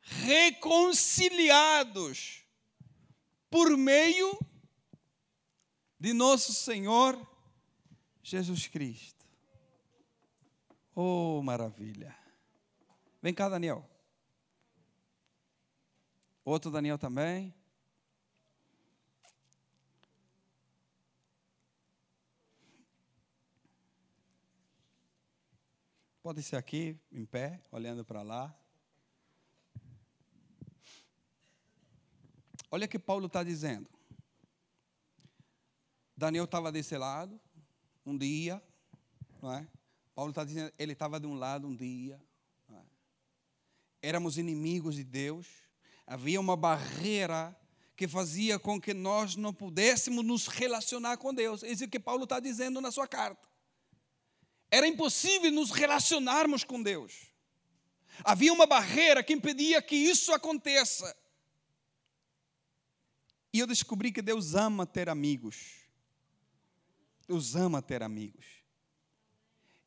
reconciliados 0.02 2.41
por 3.52 3.78
meio 3.78 4.40
de 6.00 6.14
nosso 6.14 6.54
Senhor 6.54 7.16
Jesus 8.24 8.68
Cristo. 8.68 9.26
Oh, 10.96 11.42
maravilha. 11.44 12.18
Vem 13.22 13.34
cá, 13.34 13.50
Daniel. 13.50 13.88
Outro 16.44 16.72
Daniel 16.72 16.98
também. 16.98 17.54
Pode 26.24 26.42
ser 26.44 26.56
aqui, 26.56 26.98
em 27.12 27.26
pé, 27.26 27.62
olhando 27.72 28.06
para 28.06 28.22
lá. 28.22 28.61
Olha 32.72 32.86
o 32.86 32.90
que 32.90 32.98
Paulo 32.98 33.28
está 33.28 33.44
dizendo. 33.44 33.90
Daniel 36.16 36.46
estava 36.46 36.72
desse 36.72 36.98
lado, 36.98 37.38
um 38.06 38.18
dia, 38.18 38.64
não 39.42 39.54
é? 39.54 39.68
Paulo 40.16 40.32
está 40.32 40.46
dizendo, 40.46 40.72
ele 40.80 40.94
estava 40.94 41.20
de 41.20 41.28
um 41.28 41.34
lado 41.34 41.68
um 41.68 41.76
dia. 41.76 42.22
É? 42.70 42.82
Éramos 44.04 44.38
inimigos 44.38 44.96
de 44.96 45.04
Deus. 45.04 45.48
Havia 46.08 46.40
uma 46.40 46.56
barreira 46.56 47.56
que 47.96 48.08
fazia 48.08 48.58
com 48.58 48.80
que 48.80 48.94
nós 48.94 49.36
não 49.36 49.54
pudéssemos 49.54 50.24
nos 50.24 50.48
relacionar 50.48 51.18
com 51.18 51.34
Deus. 51.34 51.64
É 51.64 51.72
isso 51.72 51.88
que 51.88 52.00
Paulo 52.00 52.24
está 52.24 52.40
dizendo 52.40 52.80
na 52.80 52.92
sua 52.92 53.08
carta. 53.08 53.50
Era 54.70 54.88
impossível 54.88 55.52
nos 55.52 55.72
relacionarmos 55.72 56.64
com 56.64 56.82
Deus. 56.82 57.28
Havia 58.24 58.54
uma 58.54 58.66
barreira 58.66 59.22
que 59.22 59.34
impedia 59.34 59.82
que 59.82 59.96
isso 59.96 60.32
aconteça. 60.34 61.16
E 63.54 63.60
eu 63.60 63.68
descobri 63.68 64.12
que 64.12 64.22
Deus 64.22 64.56
ama 64.56 64.86
ter 64.86 65.10
amigos. 65.10 65.82
Deus 67.28 67.56
ama 67.56 67.82
ter 67.82 68.02
amigos. 68.02 68.46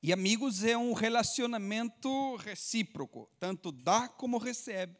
E 0.02 0.12
amigos 0.12 0.62
é 0.62 0.76
um 0.76 0.92
relacionamento 0.92 2.36
recíproco, 2.36 3.30
tanto 3.40 3.72
dá 3.72 4.06
como 4.06 4.36
recebe. 4.36 4.98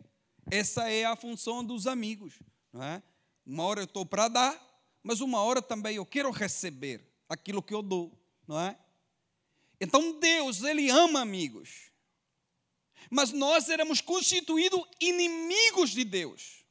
Essa 0.50 0.88
é 0.88 1.04
a 1.04 1.14
função 1.14 1.62
dos 1.62 1.86
amigos. 1.86 2.42
Não 2.72 2.82
é? 2.82 3.02
Uma 3.44 3.64
hora 3.64 3.80
eu 3.80 3.84
estou 3.84 4.06
para 4.06 4.28
dar, 4.28 4.82
mas 5.02 5.20
uma 5.20 5.42
hora 5.42 5.60
também 5.60 5.96
eu 5.96 6.06
quero 6.06 6.30
receber 6.30 7.06
aquilo 7.28 7.62
que 7.62 7.74
eu 7.74 7.82
dou. 7.82 8.18
Não 8.48 8.58
é? 8.58 8.78
Então 9.78 10.18
Deus, 10.18 10.62
Ele 10.62 10.88
ama 10.88 11.20
amigos. 11.20 11.90
Mas 13.10 13.30
nós 13.30 13.68
éramos 13.68 14.00
constituídos 14.00 14.80
inimigos 14.98 15.90
de 15.90 16.04
Deus. 16.04 16.63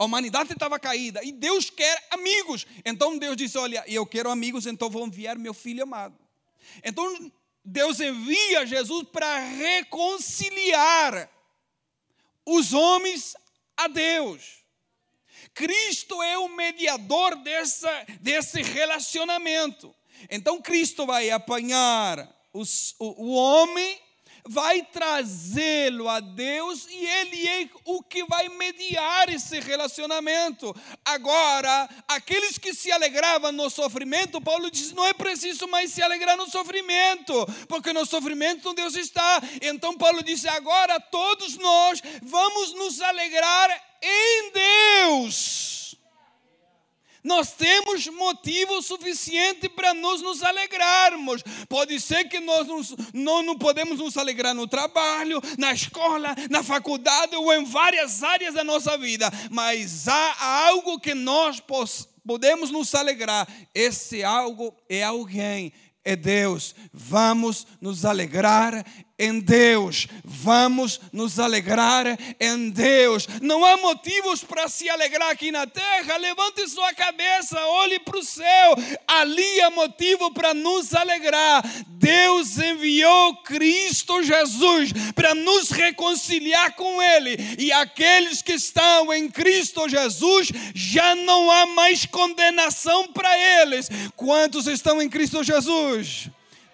A 0.00 0.04
humanidade 0.06 0.50
estava 0.54 0.78
caída 0.78 1.22
e 1.22 1.30
Deus 1.30 1.68
quer 1.68 2.06
amigos. 2.10 2.66
Então 2.86 3.18
Deus 3.18 3.36
disse: 3.36 3.58
Olha, 3.58 3.84
eu 3.86 4.06
quero 4.06 4.30
amigos, 4.30 4.64
então 4.64 4.88
vou 4.88 5.06
enviar 5.06 5.38
meu 5.38 5.52
filho 5.52 5.82
amado. 5.82 6.18
Então 6.82 7.30
Deus 7.62 8.00
envia 8.00 8.64
Jesus 8.64 9.06
para 9.12 9.40
reconciliar 9.40 11.30
os 12.46 12.72
homens 12.72 13.36
a 13.76 13.88
Deus. 13.88 14.60
Cristo 15.52 16.22
é 16.22 16.38
o 16.38 16.48
mediador 16.48 17.36
dessa, 17.36 18.06
desse 18.22 18.62
relacionamento. 18.62 19.94
Então 20.30 20.62
Cristo 20.62 21.04
vai 21.04 21.28
apanhar 21.30 22.26
os, 22.54 22.94
o, 22.98 23.26
o 23.26 23.34
homem 23.34 24.00
vai 24.44 24.82
trazê-lo 24.82 26.08
a 26.08 26.20
Deus 26.20 26.86
e 26.90 27.06
Ele 27.06 27.48
é 27.48 27.68
o 27.84 28.02
que 28.02 28.24
vai 28.24 28.48
mediar 28.48 29.28
esse 29.28 29.60
relacionamento. 29.60 30.74
Agora, 31.04 31.88
aqueles 32.08 32.58
que 32.58 32.74
se 32.74 32.90
alegravam 32.90 33.52
no 33.52 33.70
sofrimento, 33.70 34.40
Paulo 34.40 34.70
diz: 34.70 34.92
não 34.92 35.06
é 35.06 35.12
preciso 35.12 35.66
mais 35.68 35.92
se 35.92 36.02
alegrar 36.02 36.36
no 36.36 36.48
sofrimento, 36.50 37.46
porque 37.68 37.92
no 37.92 38.04
sofrimento 38.06 38.74
Deus 38.74 38.94
está. 38.94 39.40
Então, 39.62 39.96
Paulo 39.96 40.22
diz: 40.22 40.44
agora 40.46 40.98
todos 41.00 41.56
nós 41.56 42.02
vamos 42.22 42.74
nos 42.74 43.00
alegrar 43.00 43.70
em 44.02 44.52
Deus 44.52 45.69
nós 47.22 47.52
temos 47.52 48.06
motivo 48.06 48.82
suficiente 48.82 49.68
para 49.68 49.92
nós 49.94 50.22
nos 50.22 50.42
alegrarmos. 50.42 51.42
Pode 51.68 52.00
ser 52.00 52.24
que 52.24 52.40
nós 52.40 52.66
não, 53.12 53.42
não 53.42 53.58
podemos 53.58 53.98
nos 53.98 54.16
alegrar 54.16 54.54
no 54.54 54.66
trabalho, 54.66 55.40
na 55.58 55.72
escola, 55.72 56.34
na 56.50 56.62
faculdade 56.62 57.36
ou 57.36 57.52
em 57.52 57.64
várias 57.64 58.22
áreas 58.22 58.54
da 58.54 58.64
nossa 58.64 58.96
vida, 58.96 59.30
mas 59.50 60.08
há 60.08 60.66
algo 60.66 60.98
que 60.98 61.14
nós 61.14 61.62
podemos 62.26 62.70
nos 62.70 62.94
alegrar. 62.94 63.46
Esse 63.74 64.22
algo 64.24 64.74
é 64.88 65.02
alguém 65.02 65.72
é 66.04 66.16
Deus. 66.16 66.74
Vamos 66.92 67.66
nos 67.80 68.04
alegrar 68.04 68.84
em 69.20 69.38
Deus. 69.38 70.08
Vamos 70.24 70.98
nos 71.12 71.38
alegrar 71.38 72.06
em 72.40 72.70
Deus. 72.70 73.28
Não 73.42 73.62
há 73.62 73.76
motivos 73.76 74.42
para 74.42 74.66
se 74.66 74.88
alegrar 74.88 75.30
aqui 75.30 75.52
na 75.52 75.66
terra. 75.66 76.16
Levante 76.16 76.66
sua 76.66 76.94
cabeça, 76.94 77.60
olhe 77.66 77.98
para 77.98 78.18
o 78.18 78.24
céu. 78.24 78.74
Ali 79.06 79.60
há 79.60 79.70
motivo 79.70 80.32
para 80.32 80.54
nos 80.54 80.94
alegrar. 80.94 81.62
Deus 81.86 82.56
enviou 82.56 83.36
Cristo 83.42 84.22
Jesus 84.22 84.92
para 85.14 85.34
nos 85.34 85.70
reconciliar 85.70 86.74
com 86.74 87.02
Ele. 87.02 87.36
E 87.58 87.70
aqueles 87.72 88.40
que 88.40 88.54
estão 88.54 89.12
em 89.12 89.28
Cristo 89.28 89.86
Jesus, 89.86 90.50
já 90.74 91.14
não 91.14 91.50
há 91.50 91.66
mais 91.66 92.06
condenação 92.06 93.08
para 93.08 93.38
eles. 93.62 93.90
Quantos 94.16 94.66
estão 94.66 95.02
em 95.02 95.10
Cristo 95.10 95.44
Jesus? 95.44 96.30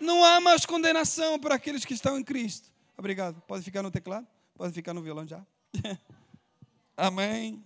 Não 0.06 0.24
há 0.24 0.40
mais 0.40 0.64
condenação 0.64 1.36
para 1.36 1.56
aqueles 1.56 1.84
que 1.84 1.92
estão 1.92 2.16
em 2.16 2.22
Cristo. 2.22 2.70
Obrigado. 2.96 3.42
Pode 3.42 3.64
ficar 3.64 3.82
no 3.82 3.90
teclado? 3.90 4.24
Pode 4.54 4.72
ficar 4.72 4.94
no 4.94 5.02
violão 5.02 5.26
já? 5.26 5.44
Amém. 6.96 7.60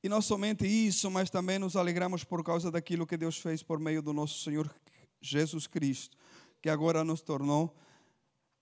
E 0.00 0.08
não 0.08 0.22
somente 0.22 0.64
isso, 0.64 1.10
mas 1.10 1.28
também 1.28 1.58
nos 1.58 1.74
alegramos 1.74 2.22
por 2.22 2.44
causa 2.44 2.70
daquilo 2.70 3.04
que 3.04 3.16
Deus 3.16 3.36
fez 3.36 3.64
por 3.64 3.80
meio 3.80 4.00
do 4.00 4.12
nosso 4.12 4.44
Senhor 4.44 4.72
Jesus 5.20 5.66
Cristo, 5.66 6.16
que 6.62 6.70
agora 6.70 7.02
nos 7.02 7.20
tornou 7.20 7.76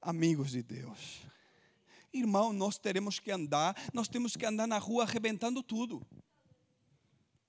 amigos 0.01 0.53
de 0.53 0.63
Deus. 0.63 1.21
Irmão, 2.11 2.55
nós 2.55 2.79
teremos 2.79 3.21
que 3.21 3.31
andar, 3.31 3.77
nós 3.93 4.09
temos 4.09 4.35
que 4.35 4.47
andar 4.47 4.67
na 4.67 4.79
rua 4.79 5.03
arrebentando 5.03 5.63
tudo. 5.63 6.01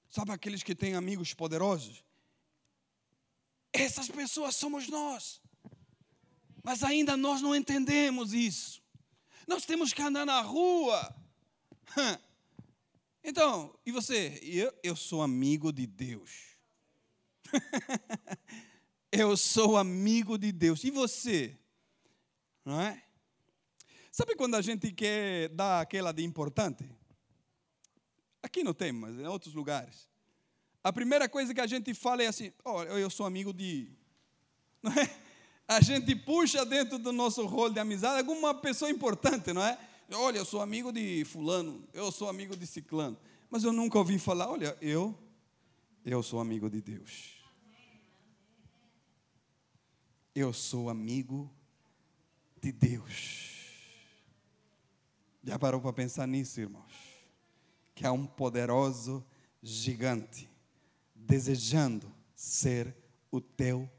Sabe 0.10 0.34
aqueles 0.34 0.64
que 0.64 0.76
têm 0.76 0.96
amigos 0.96 1.34
poderosos? 1.34 2.04
Essas 3.80 4.10
pessoas 4.10 4.58
somos 4.58 4.90
nós. 4.90 5.42
Mas 6.62 6.84
ainda 6.84 7.16
nós 7.16 7.42
não 7.42 7.56
entendemos 7.56 8.34
isso. 8.34 8.84
Nós 9.48 9.66
temos 9.66 9.94
que 9.94 10.02
andar 10.02 10.26
na 10.26 10.42
rua. 10.42 11.16
Então, 13.24 13.78
e 13.86 13.92
você? 13.92 14.40
Eu, 14.44 14.74
eu 14.82 14.96
sou 14.96 15.22
amigo 15.22 15.72
de 15.72 15.86
Deus. 15.86 16.58
eu 19.12 19.38
sou 19.38 19.78
amigo 19.78 20.38
de 20.38 20.52
Deus. 20.52 20.84
E 20.84 20.90
você? 20.92 21.58
Não 22.66 22.82
é? 22.82 23.04
Sabe 24.12 24.36
quando 24.36 24.56
a 24.56 24.62
gente 24.62 24.92
quer 24.92 25.50
dar 25.50 25.82
aquela 25.82 26.12
de 26.12 26.24
importante? 26.24 26.90
Aqui 28.42 28.64
não 28.64 28.74
tem, 28.74 28.92
mas 28.92 29.16
em 29.18 29.28
outros 29.28 29.54
lugares. 29.54 30.09
A 30.84 30.94
primeira 30.94 31.28
coisa 31.28 31.54
que 31.54 31.60
a 31.60 31.68
gente 31.68 31.94
fala 31.94 32.24
é 32.24 32.28
assim: 32.28 32.52
oh, 32.64 32.84
eu 32.84 33.10
sou 33.10 33.26
amigo 33.26 33.54
de. 33.54 33.90
Não 34.82 34.92
é? 34.92 35.16
A 35.68 35.82
gente 35.82 36.16
puxa 36.16 36.66
dentro 36.66 36.98
do 36.98 37.12
nosso 37.12 37.46
rol 37.46 37.70
de 37.70 37.80
amizade 37.80 38.18
alguma 38.18 38.56
pessoa 38.56 38.90
importante, 38.90 39.54
não 39.54 39.62
é? 39.62 39.78
Olha, 40.14 40.40
eu 40.40 40.46
sou 40.46 40.62
amigo 40.62 40.92
de 40.92 41.24
Fulano, 41.26 41.88
eu 41.94 42.12
sou 42.12 42.28
amigo 42.28 42.58
de 42.58 42.66
Ciclano. 42.66 43.16
Mas 43.52 43.64
eu 43.64 43.72
nunca 43.72 44.00
ouvi 44.00 44.18
falar: 44.18 44.50
olha, 44.50 44.76
eu, 44.82 45.16
eu 46.04 46.24
sou 46.24 46.40
amigo 46.40 46.70
de 46.70 46.82
Deus. 46.82 47.36
Eu 50.34 50.54
sou 50.54 50.90
amigo 50.90 51.54
de 52.60 52.72
Deus. 52.72 53.60
Já 55.44 55.60
parou 55.60 55.82
para 55.82 55.94
pensar 55.94 56.28
nisso, 56.28 56.60
irmãos? 56.60 56.94
Que 57.94 58.08
há 58.08 58.12
um 58.12 58.26
poderoso 58.26 59.24
gigante 59.62 60.50
desejando 61.26 62.12
ser 62.36 62.96
o 63.32 63.40
teu 63.42 63.90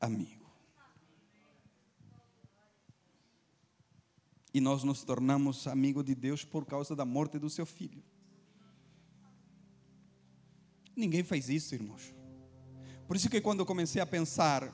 amigo. 0.00 0.44
E 4.52 4.60
nós 4.60 4.84
nos 4.84 5.02
tornamos 5.02 5.66
amigos 5.66 6.04
de 6.04 6.14
Deus 6.14 6.44
por 6.44 6.64
causa 6.64 6.94
da 6.94 7.04
morte 7.04 7.38
do 7.38 7.50
seu 7.50 7.66
filho. 7.66 8.02
Ninguém 10.94 11.24
faz 11.24 11.48
isso, 11.48 11.74
irmãos. 11.74 12.14
Por 13.08 13.16
isso 13.16 13.28
que 13.28 13.40
quando 13.40 13.66
comecei 13.66 14.00
a 14.00 14.06
pensar, 14.06 14.72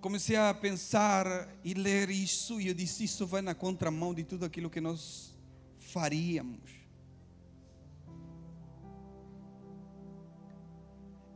comecei 0.00 0.36
a 0.36 0.52
pensar 0.52 1.48
e 1.64 1.72
ler 1.72 2.10
isso, 2.10 2.60
e 2.60 2.68
eu 2.68 2.74
disse: 2.74 3.04
Isso 3.04 3.26
vai 3.26 3.40
na 3.40 3.54
contramão 3.54 4.12
de 4.12 4.22
tudo 4.22 4.44
aquilo 4.44 4.68
que 4.68 4.80
nós 4.80 5.34
faríamos. 5.78 6.79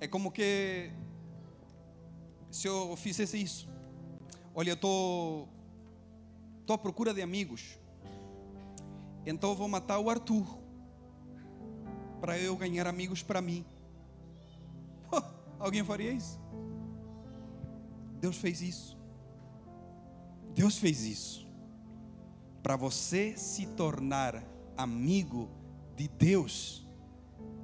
É 0.00 0.06
como 0.06 0.30
que 0.30 0.90
se 2.50 2.68
eu 2.68 2.96
fizesse 2.96 3.40
isso. 3.40 3.68
Olha, 4.54 4.70
eu 4.70 4.74
estou 4.74 5.48
tô 6.66 6.72
à 6.72 6.78
procura 6.78 7.12
de 7.12 7.20
amigos. 7.20 7.78
Então 9.26 9.54
vou 9.54 9.68
matar 9.68 9.98
o 9.98 10.08
Arthur. 10.08 10.58
Para 12.20 12.38
eu 12.38 12.56
ganhar 12.56 12.86
amigos 12.86 13.22
para 13.22 13.40
mim. 13.40 13.64
Alguém 15.58 15.84
faria 15.84 16.12
isso? 16.12 16.38
Deus 18.20 18.36
fez 18.36 18.62
isso. 18.62 18.96
Deus 20.54 20.78
fez 20.78 21.02
isso. 21.02 21.46
Para 22.62 22.76
você 22.76 23.36
se 23.36 23.66
tornar 23.66 24.42
amigo 24.76 25.50
de 25.96 26.08
Deus 26.08 26.83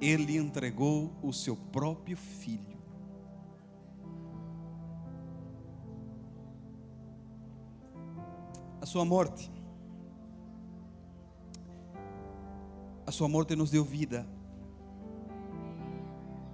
ele 0.01 0.35
entregou 0.35 1.13
o 1.21 1.31
seu 1.31 1.55
próprio 1.55 2.17
filho. 2.17 2.81
A 8.81 8.85
sua 8.87 9.05
morte. 9.05 9.51
A 13.05 13.11
sua 13.11 13.27
morte 13.27 13.55
nos 13.55 13.69
deu 13.69 13.83
vida. 13.83 14.27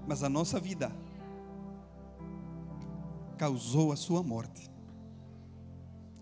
Mas 0.06 0.24
a 0.24 0.30
nossa 0.30 0.60
vida 0.60 0.92
causou 3.38 3.94
a 3.94 3.96
sua 3.96 4.22
morte. 4.22 4.70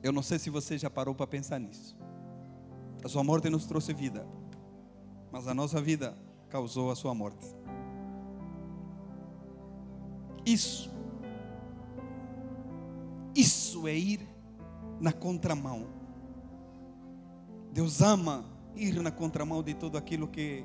Eu 0.04 0.12
não 0.12 0.22
sei 0.22 0.38
se 0.38 0.52
você 0.52 0.78
já 0.78 0.92
parou 0.92 1.16
para 1.16 1.26
pensar 1.26 1.60
nisso. 1.60 1.98
A 3.04 3.08
sua 3.08 3.24
morte 3.24 3.50
nos 3.50 3.66
trouxe 3.66 3.94
vida, 3.94 4.28
mas 5.32 5.48
a 5.48 5.54
nossa 5.54 5.82
vida 5.82 6.16
causou 6.50 6.92
a 6.92 6.96
sua 6.96 7.14
morte. 7.14 7.46
Isso, 10.46 10.92
isso 13.36 13.88
é 13.88 13.96
ir 13.96 14.20
na 15.00 15.12
contramão. 15.12 15.88
Deus 17.72 18.02
ama 18.02 18.46
ir 18.76 19.02
na 19.02 19.12
contramão 19.12 19.64
de 19.64 19.74
tudo 19.74 19.98
aquilo 19.98 20.28
que 20.28 20.64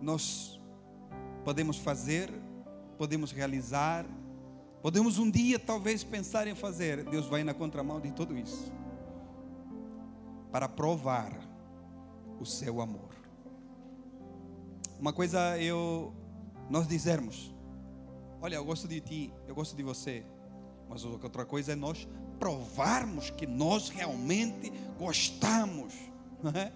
nós 0.00 0.60
podemos 1.44 1.76
fazer, 1.76 2.32
podemos 2.96 3.32
realizar, 3.32 4.06
podemos 4.82 5.18
um 5.18 5.30
dia 5.30 5.58
talvez 5.58 6.02
pensar 6.02 6.46
em 6.46 6.54
fazer. 6.54 7.04
Deus 7.04 7.26
vai 7.26 7.44
na 7.44 7.52
contramão 7.52 8.00
de 8.00 8.10
tudo 8.12 8.36
isso 8.36 8.72
para 10.50 10.68
provar 10.68 11.32
o 12.40 12.46
seu 12.46 12.80
amor. 12.80 13.19
Uma 15.00 15.14
coisa 15.14 15.58
eu 15.58 16.12
nós 16.68 16.86
dizermos, 16.86 17.54
olha, 18.40 18.56
eu 18.56 18.64
gosto 18.64 18.86
de 18.86 19.00
ti, 19.00 19.32
eu 19.48 19.54
gosto 19.54 19.74
de 19.74 19.82
você. 19.82 20.26
Mas 20.90 21.04
outra 21.04 21.46
coisa 21.46 21.72
é 21.72 21.74
nós 21.74 22.06
provarmos 22.38 23.30
que 23.30 23.46
nós 23.46 23.88
realmente 23.88 24.70
gostamos. 24.98 25.94
É? 26.54 26.70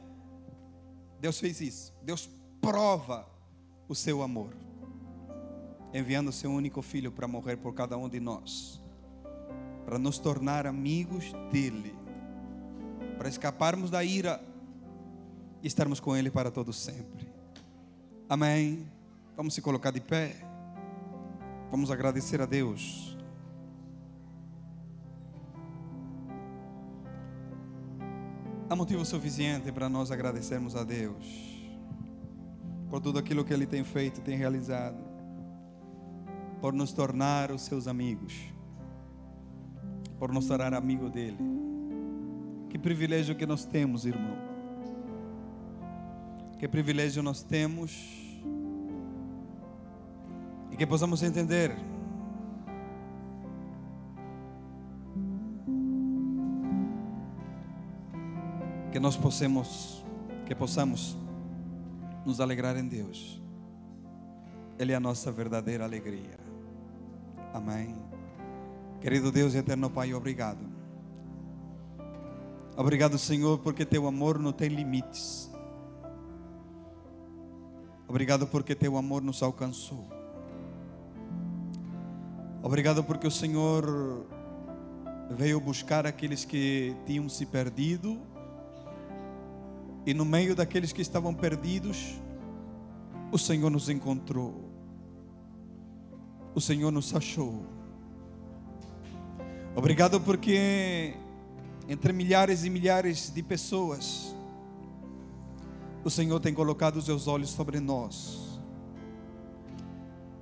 Deus 1.20 1.38
fez 1.38 1.60
isso. 1.60 1.92
Deus 2.02 2.30
prova 2.62 3.28
o 3.88 3.94
seu 3.94 4.22
amor, 4.22 4.56
enviando 5.92 6.28
o 6.28 6.32
seu 6.32 6.50
único 6.50 6.80
filho 6.80 7.12
para 7.12 7.28
morrer 7.28 7.56
por 7.58 7.74
cada 7.74 7.96
um 7.98 8.08
de 8.08 8.20
nós, 8.20 8.82
para 9.84 9.98
nos 9.98 10.18
tornar 10.18 10.66
amigos 10.66 11.32
dele, 11.52 11.94
para 13.18 13.28
escaparmos 13.28 13.90
da 13.90 14.02
ira 14.02 14.42
e 15.62 15.66
estarmos 15.66 16.00
com 16.00 16.16
ele 16.16 16.30
para 16.30 16.50
todo 16.50 16.72
sempre. 16.72 17.23
Amém. 18.28 18.88
Vamos 19.36 19.54
se 19.54 19.60
colocar 19.60 19.90
de 19.90 20.00
pé. 20.00 20.34
Vamos 21.70 21.90
agradecer 21.90 22.40
a 22.40 22.46
Deus. 22.46 23.16
Há 28.68 28.74
motivo 28.74 29.04
suficiente 29.04 29.70
para 29.70 29.88
nós 29.90 30.10
agradecermos 30.10 30.74
a 30.74 30.84
Deus 30.84 31.52
por 32.88 33.00
tudo 33.00 33.18
aquilo 33.18 33.44
que 33.44 33.52
Ele 33.52 33.66
tem 33.66 33.84
feito, 33.84 34.20
tem 34.20 34.38
realizado, 34.38 34.96
por 36.60 36.72
nos 36.72 36.92
tornar 36.92 37.50
os 37.50 37.62
seus 37.62 37.86
amigos, 37.86 38.32
por 40.18 40.32
nos 40.32 40.46
tornar 40.46 40.72
amigo 40.72 41.10
dele. 41.10 41.38
Que 42.70 42.78
privilégio 42.78 43.36
que 43.36 43.44
nós 43.44 43.64
temos, 43.64 44.06
irmão 44.06 44.43
que 46.64 46.68
privilégio 46.68 47.22
nós 47.22 47.42
temos 47.42 47.92
e 50.70 50.76
que 50.78 50.86
possamos 50.86 51.22
entender 51.22 51.76
que 58.90 58.98
nós 58.98 59.14
possamos 59.14 60.02
que 60.46 60.54
possamos 60.54 61.18
nos 62.24 62.40
alegrar 62.40 62.78
em 62.78 62.88
Deus. 62.88 63.42
Ele 64.78 64.92
é 64.92 64.94
a 64.94 65.00
nossa 65.00 65.30
verdadeira 65.30 65.84
alegria. 65.84 66.38
Amém. 67.52 67.94
Querido 69.02 69.30
Deus 69.30 69.52
e 69.52 69.58
eterno 69.58 69.90
Pai, 69.90 70.14
obrigado. 70.14 70.64
Obrigado, 72.74 73.18
Senhor, 73.18 73.58
porque 73.58 73.84
teu 73.84 74.06
amor 74.06 74.38
não 74.38 74.50
tem 74.50 74.70
limites. 74.70 75.52
Obrigado 78.06 78.46
porque 78.46 78.74
teu 78.74 78.96
amor 78.96 79.22
nos 79.22 79.42
alcançou. 79.42 80.06
Obrigado 82.62 83.02
porque 83.04 83.26
o 83.26 83.30
Senhor 83.30 84.26
veio 85.30 85.60
buscar 85.60 86.06
aqueles 86.06 86.44
que 86.44 86.94
tinham 87.06 87.28
se 87.28 87.46
perdido. 87.46 88.18
E 90.06 90.12
no 90.12 90.24
meio 90.24 90.54
daqueles 90.54 90.92
que 90.92 91.00
estavam 91.00 91.34
perdidos, 91.34 92.14
o 93.32 93.38
Senhor 93.38 93.70
nos 93.70 93.88
encontrou. 93.88 94.70
O 96.54 96.60
Senhor 96.60 96.90
nos 96.90 97.14
achou. 97.14 97.66
Obrigado 99.74 100.20
porque 100.20 101.14
entre 101.88 102.12
milhares 102.12 102.64
e 102.64 102.70
milhares 102.70 103.32
de 103.34 103.42
pessoas, 103.42 104.33
o 106.04 106.10
Senhor 106.10 106.38
tem 106.38 106.52
colocado 106.52 106.96
os 106.96 107.06
seus 107.06 107.26
olhos 107.26 107.50
sobre 107.50 107.80
nós. 107.80 108.60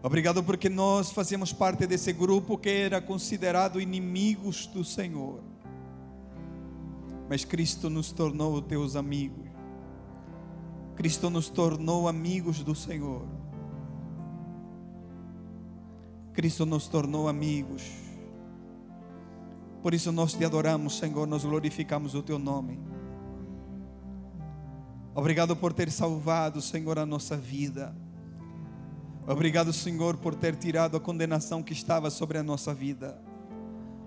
Obrigado 0.03 0.43
porque 0.43 0.69
nós 0.69 1.13
fazíamos 1.13 1.53
parte 1.53 1.87
desse 1.87 2.13
grupo 2.13 2.59
que 2.59 2.69
era 2.69 3.01
considerado 3.01 3.81
inimigos 3.81 4.67
do 4.67 4.85
Senhor. 4.85 5.41
Mas 7.29 7.45
Cristo 7.45 7.89
nos 7.89 8.11
tornou 8.11 8.61
teus 8.61 8.97
amigos. 8.97 9.47
Cristo 10.97 11.31
nos 11.31 11.49
tornou 11.49 12.09
amigos 12.09 12.65
do 12.65 12.75
Senhor. 12.75 13.25
Cristo 16.33 16.67
nos 16.67 16.89
tornou 16.89 17.29
amigos. 17.29 17.83
Por 19.81 19.95
isso 19.95 20.11
nós 20.11 20.33
te 20.33 20.45
adoramos, 20.45 20.99
Senhor, 20.99 21.27
nós 21.27 21.45
glorificamos 21.45 22.15
o 22.15 22.23
teu 22.23 22.39
nome. 22.39 22.92
Obrigado 25.15 25.55
por 25.55 25.73
ter 25.73 25.91
salvado, 25.91 26.63
Senhor, 26.63 26.99
a 26.99 27.05
nossa 27.05 27.37
vida. 27.37 27.95
Obrigado, 29.27 29.73
Senhor, 29.73 30.17
por 30.17 30.35
ter 30.35 30.57
tirado 30.57 30.97
a 30.97 31.01
condenação 31.01 31.63
que 31.63 31.73
estava 31.73 32.11
sobre 32.11 32.39
a 32.39 32.43
nossa 32.43 32.73
vida. 32.73 33.21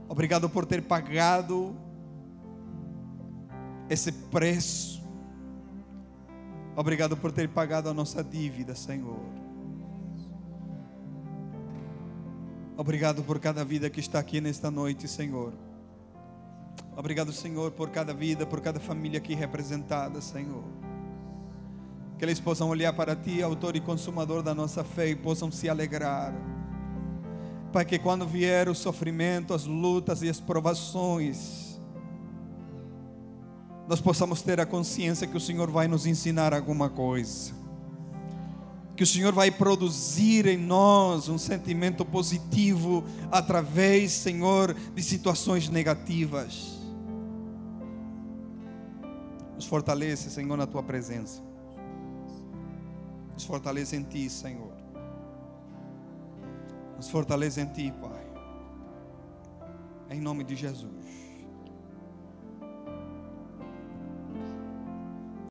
Obrigado 0.09 0.49
por 0.49 0.65
ter 0.65 0.81
pagado 0.81 1.75
esse 3.89 4.11
preço. 4.11 5.03
Obrigado 6.75 7.15
por 7.15 7.31
ter 7.31 7.47
pagado 7.49 7.87
a 7.87 7.93
nossa 7.93 8.23
dívida, 8.23 8.75
Senhor. 8.75 9.19
Obrigado 12.75 13.23
por 13.23 13.39
cada 13.39 13.63
vida 13.63 13.89
que 13.89 14.01
está 14.01 14.19
aqui 14.19 14.41
nesta 14.41 14.69
noite, 14.69 15.07
Senhor. 15.07 15.53
Obrigado, 16.97 17.31
Senhor, 17.31 17.71
por 17.71 17.89
cada 17.89 18.13
vida, 18.13 18.45
por 18.45 18.59
cada 18.59 18.79
família 18.79 19.19
aqui 19.19 19.33
representada, 19.33 20.19
Senhor. 20.19 20.84
Que 22.17 22.25
eles 22.25 22.39
possam 22.39 22.69
olhar 22.69 22.93
para 22.93 23.15
Ti, 23.15 23.41
autor 23.41 23.75
e 23.75 23.81
consumador 23.81 24.41
da 24.41 24.53
nossa 24.53 24.83
fé, 24.83 25.09
e 25.09 25.15
possam 25.15 25.51
se 25.51 25.67
alegrar. 25.67 26.33
Pai, 27.71 27.83
que 27.83 27.99
quando 27.99 28.25
vier 28.25 28.69
o 28.69 28.75
sofrimento, 28.75 29.53
as 29.53 29.65
lutas 29.65 30.21
e 30.21 30.29
as 30.29 30.39
provações, 30.39 31.79
nós 33.87 33.99
possamos 33.99 34.41
ter 34.41 34.59
a 34.59 34.65
consciência 34.65 35.27
que 35.27 35.35
o 35.35 35.41
Senhor 35.41 35.69
vai 35.69 35.87
nos 35.87 36.05
ensinar 36.05 36.53
alguma 36.53 36.89
coisa 36.89 37.65
que 38.95 39.03
o 39.03 39.07
Senhor 39.07 39.33
vai 39.33 39.51
produzir 39.51 40.45
em 40.45 40.57
nós 40.57 41.27
um 41.27 41.37
sentimento 41.37 42.05
positivo 42.05 43.03
através, 43.29 44.11
Senhor, 44.13 44.73
de 44.73 45.03
situações 45.03 45.67
negativas. 45.67 46.79
Nos 49.55 49.65
fortalece, 49.65 50.29
Senhor, 50.29 50.55
na 50.55 50.65
tua 50.65 50.81
presença. 50.81 51.41
Nos 53.35 53.43
fortalece 53.43 53.95
em 53.97 54.03
ti, 54.03 54.29
Senhor. 54.29 54.71
Nos 56.95 57.09
fortalece 57.09 57.61
em 57.61 57.67
ti, 57.67 57.93
Pai. 58.01 58.25
Em 60.09 60.19
nome 60.21 60.43
de 60.43 60.55
Jesus. 60.55 61.04